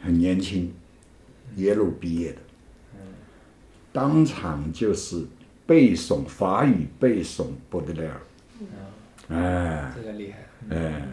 [0.00, 0.72] 很年轻，
[1.56, 2.38] 耶鲁毕业的，
[3.92, 5.24] 当场就是
[5.66, 8.20] 背诵法语，背诵波德莱尔，
[9.28, 10.38] 哎这个厉害。
[10.76, 11.06] 哎，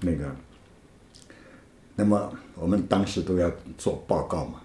[0.00, 0.34] 那个，
[1.96, 4.60] 那么我们当时都要做报告嘛，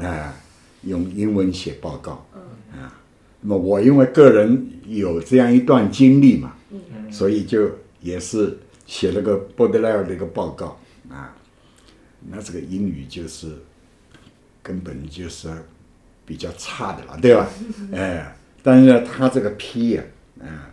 [0.00, 0.34] 啊，
[0.82, 2.24] 用英文写报告，
[2.72, 2.94] 啊，
[3.40, 6.54] 那么我因为个人有这样一段经历嘛，
[7.10, 7.70] 所以就
[8.00, 10.78] 也是写了个波德莱尔的一个报告
[11.10, 11.34] 啊，
[12.30, 13.52] 那这个英语就是
[14.62, 15.48] 根本就是
[16.24, 17.48] 比较差的了，对吧？
[17.92, 20.02] 哎，但是呢，他这个批呀、
[20.40, 20.70] 啊，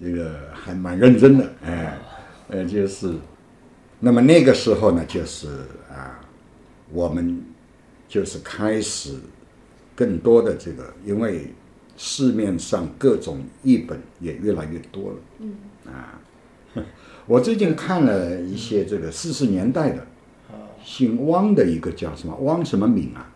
[0.00, 1.98] 这个还蛮认真的，哎，
[2.48, 3.14] 呃，就是，
[3.98, 5.48] 那么那个时候呢，就是
[5.90, 6.20] 啊，
[6.92, 7.42] 我们
[8.06, 9.14] 就是开始
[9.94, 11.54] 更多的这个，因为
[11.96, 16.20] 市面上各种译本也越来越多了，嗯，啊，
[17.26, 20.02] 我最近看了一些这个四十年代的，
[20.50, 23.32] 啊，姓汪的一个叫什么汪什么敏啊，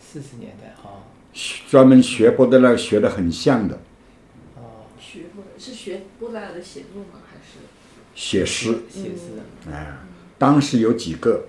[0.00, 1.02] 四十年代啊，
[1.68, 3.80] 专门学波德莱尔学的很像的，
[4.54, 7.20] 哦，学波是学波德莱尔的写作吗？
[8.16, 9.94] 写诗，写诗，哎，
[10.38, 11.44] 当时有几个，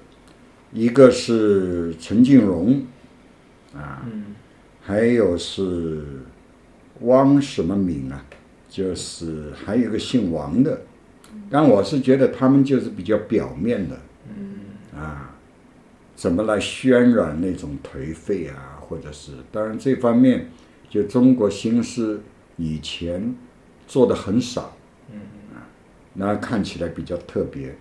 [0.73, 2.85] 一个是陈静荣，
[3.73, 4.35] 嗯，
[4.81, 6.03] 还有是
[6.99, 8.25] 汪什么敏啊，
[8.69, 10.81] 就是还有一个姓王的，
[11.49, 13.99] 但我是觉得他们就是比较表面的，
[14.93, 15.35] 啊，
[16.15, 20.49] 怎么来渲染那种颓废啊，或者是当然这方面，
[20.89, 22.19] 就中国新诗
[22.57, 23.33] 以前
[23.87, 24.76] 做的很少，啊，
[26.19, 27.75] 那看起来比较特别，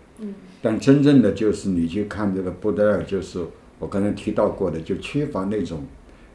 [0.60, 3.42] 但真正的就是你去看这个布德尔，就是
[3.78, 5.82] 我刚才提到过的，就缺乏那种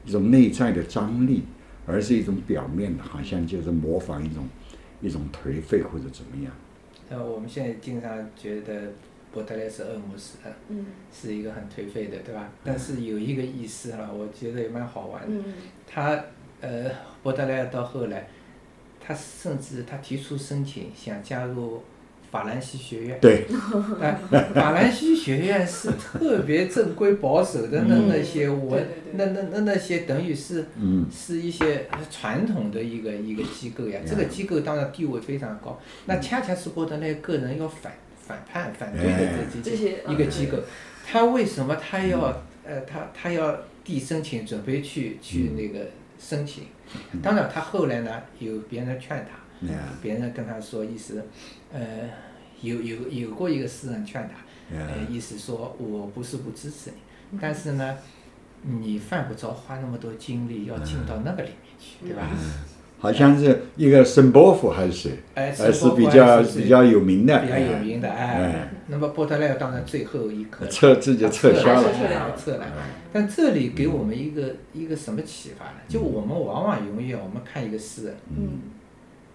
[0.04, 1.44] 一种内在的张力，
[1.86, 4.48] 而是一种表面的，好像就是模仿一种
[5.00, 6.52] 一种颓废或者怎么样。
[7.10, 8.94] 呃，我们现在经常觉得
[9.32, 12.50] 波德莱是恶魔诗人，嗯是一个很颓废的，对吧？
[12.64, 15.36] 但是有一个意思哈，我觉得也蛮好玩的。
[15.36, 15.54] 嗯
[15.86, 16.20] 他
[16.62, 16.90] 呃，
[17.22, 18.28] 波德莱尔到后来，
[19.00, 21.84] 他甚至他提出申请想加入
[22.32, 23.20] 法兰西学院。
[23.20, 23.46] 对，
[24.02, 24.18] 哎，
[24.56, 31.06] 法兰西学院是特别正规保守的那那些文那那那那些等于是嗯。
[31.12, 34.00] 是一些传统的一个一个机构呀。
[34.06, 37.92] 这个机构当然地位非常高，那恰恰是获得那个人要反
[38.26, 40.58] 反叛反对的哎这这些一个机构，
[41.06, 46.64] 他为什么他要呃他他要递申请，准备去去那个申请？
[47.22, 49.41] 当然，他后来呢有别人劝他，呀
[50.02, 51.24] 别人跟他说意思，
[51.72, 51.82] 呃，
[52.62, 56.92] 有有有过一个诗人劝他，呀呃，意思说我不是不支持
[57.32, 57.98] 你，但是呢，
[58.64, 62.30] 你犯不着花那么多精力要进到那个里面去，对吧？
[63.00, 68.70] 好像是一个申波夫还是谁，哎，还是比较是比较有名的，比较有名的哎哎。
[68.90, 72.66] 那么波特莱尔当然最后一刻撤自己撤销了撤了，撤了。
[73.12, 75.80] 但这里给我们一个一个什么启发呢？
[75.88, 78.60] 就我们往往永远我们看一个诗人，嗯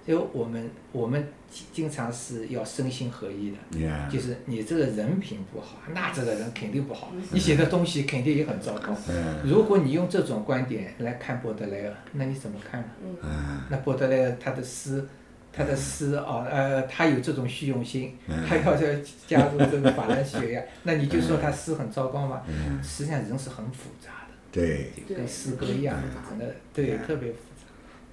[0.07, 1.26] 就我们我们
[1.72, 3.80] 经常是要身心合一的。
[3.80, 8.94] 呀就是你这个人品不好，那这个人肯定不好，你写的东西肯定也很糟糕。
[9.09, 12.88] 嗯如果你用这种观点来看波德莱尔，那你怎么看呢？
[13.22, 15.04] 嗯那波德莱尔他的诗，
[15.52, 18.16] 他的诗啊，呃，他有这种虚荣心，
[18.48, 22.42] 他要要加入这个法兰西学院， 那你就说他诗很糟糕吗？
[22.82, 24.92] 实际上人是很复杂的，对。
[25.09, 25.96] 跟诗歌一样，
[26.28, 27.45] 整个对特别复杂。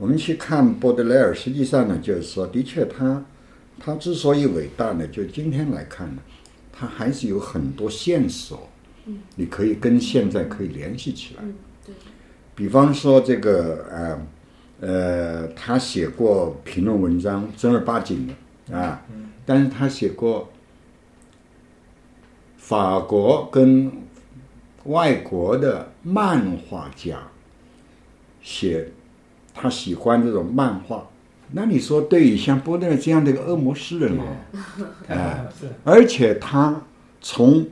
[0.04, 3.24] 我们去看波德莱尔，实际上呢，就是说，的确他
[3.80, 6.22] 他之所以伟大呢，就今天来看呢，
[6.74, 8.68] 他还是有很多线索，
[9.38, 11.43] 你可以跟现在可以联系起来。
[11.43, 11.54] 嗯，
[11.86, 11.95] 对，
[12.54, 14.28] 比方说这个呃
[14.82, 19.06] 呃，他写过评论文章，正儿八经的啊，
[19.45, 20.51] 但是他写过
[22.58, 23.89] 法国跟
[24.84, 27.24] 外国的漫画家
[28.41, 28.91] 写，
[29.54, 31.08] 他喜欢这种漫画。
[31.51, 34.24] 那你说，对于像波德莱这样的一个恶魔诗人哦，
[35.08, 36.82] 哎，是，而且他
[37.22, 37.68] 从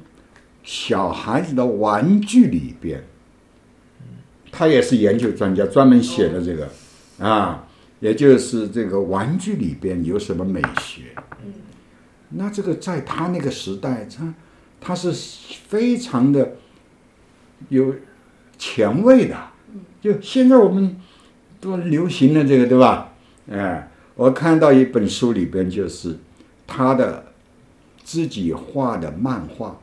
[0.64, 3.04] 小孩子的玩具里边，
[4.52, 6.70] 他也是研究专家，专门写的这个
[7.18, 7.68] 啊，
[8.00, 11.16] 也就是这个玩具里边有什么美学。
[12.30, 14.34] 那这个在他那个时代，他
[14.80, 15.12] 他是
[15.68, 16.58] 非常的
[17.70, 17.96] 有
[18.60, 19.36] 前卫的。
[20.00, 20.96] 就现在我们
[21.62, 23.14] 都流行的这个，对吧？
[23.50, 26.18] 哎，我看到一本书里边就是
[26.66, 27.24] 他的
[28.04, 29.80] 自己画的漫画，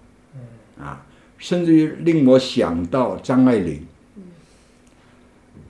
[0.79, 1.07] 啊，
[1.39, 3.87] 甚至于令我想到张爱玲。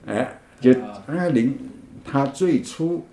[0.07, 1.55] 哎，就啊张爱玲，
[2.03, 3.05] 她最初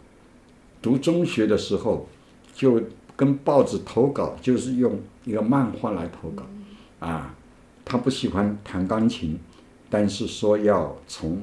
[0.80, 2.08] 读中学的时候，
[2.54, 2.82] 就
[3.14, 6.44] 跟报纸投稿，就是用一个漫画来投稿，
[7.00, 7.34] 啊，
[7.84, 9.38] 她不喜欢弹钢琴，
[9.90, 11.42] 但是说要从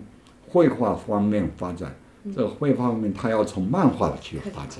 [0.54, 1.95] 绘画方面发展，
[2.34, 4.80] 这个绘画方面他要从漫画去发展，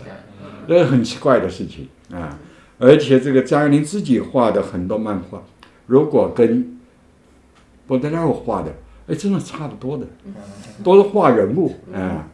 [0.68, 2.38] 这是很奇怪的事情啊。
[2.78, 5.42] 而且这个张爱玲自己画的很多漫画，
[5.88, 6.80] 如果跟
[7.88, 8.72] 波德莱尔画的，
[9.08, 10.06] 哎，真的差不多的，
[10.84, 12.30] 都是画人物啊。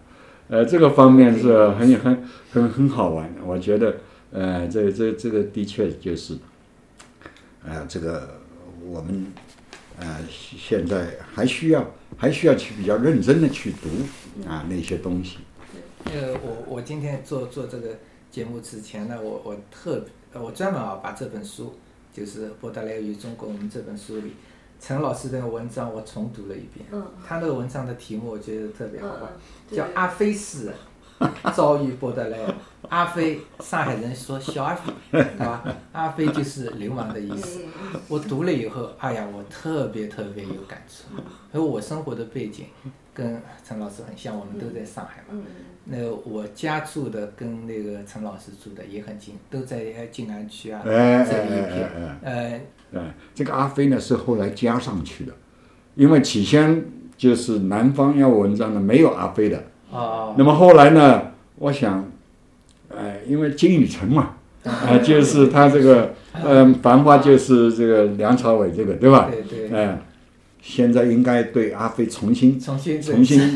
[0.50, 3.98] 呃，这个方面是很很很很好玩，我觉得，
[4.32, 6.36] 呃，这这这个的确就是，
[7.64, 8.42] 呃，这个
[8.84, 9.28] 我们
[10.00, 11.86] 呃现在还需要
[12.18, 13.90] 还需要去比较认真的去读
[14.48, 15.38] 啊那些东西。
[16.06, 17.90] 呃，我我今天做做这个
[18.32, 21.76] 节目之前呢，我我特呃我专门啊把这本书，
[22.14, 24.34] 就是波德莱尔与中国我们这本书里，
[24.80, 26.86] 陈老师的文章我重读了一遍。
[26.92, 29.24] 嗯他那个文章的题目我觉得特别好玩，
[29.70, 30.72] 嗯叫《阿飞式
[31.54, 32.50] 遭遇波德莱尔》。
[32.90, 35.64] 阿飞，上海人说小阿飞， 对吧？
[35.92, 37.62] 阿飞就是流氓的意思。
[38.08, 41.04] 我读了以后，哎呀，我特别特别有感触，
[41.54, 42.66] 因为我生活的背景
[43.14, 45.28] 跟陈老师很像，我们都在上海嘛。
[45.32, 45.44] 嗯
[45.92, 51.90] 那我家住的跟那个陈老师住的也很近，都在静安区啊哎这里一片
[52.22, 52.62] 呃，
[53.34, 55.34] 这个阿飞呢是后来加上去的，
[55.96, 56.86] 因为起先
[57.18, 62.08] 就是南方要文章的没有阿飞的，哦，那么后来呢，我想，
[63.00, 69.30] 呃，因为金宇澄嘛，啊、就是他这个， 嗯、繁花就是这个梁朝伟这个，对吧？
[69.32, 69.98] 对对，哎、
[70.62, 73.56] 现在应该对阿飞重新重新重新，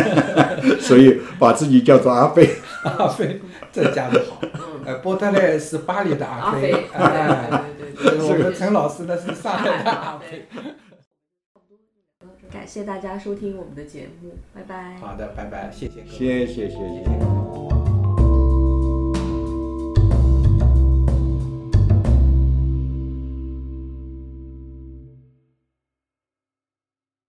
[0.80, 2.48] 所以把自己叫做阿飞。
[2.82, 3.40] 阿飞，
[3.72, 4.40] 这家的好。
[4.84, 7.62] 呃，波特莱尔是巴黎的阿阿飞，哎，
[7.96, 10.46] 对对对对我们陈老师呢是上海的阿飞。
[12.52, 14.96] 感谢大家收听我们的节目，拜拜。
[15.00, 16.10] 好的，拜拜，谢谢各位。
[16.10, 17.51] 谢谢谢谢。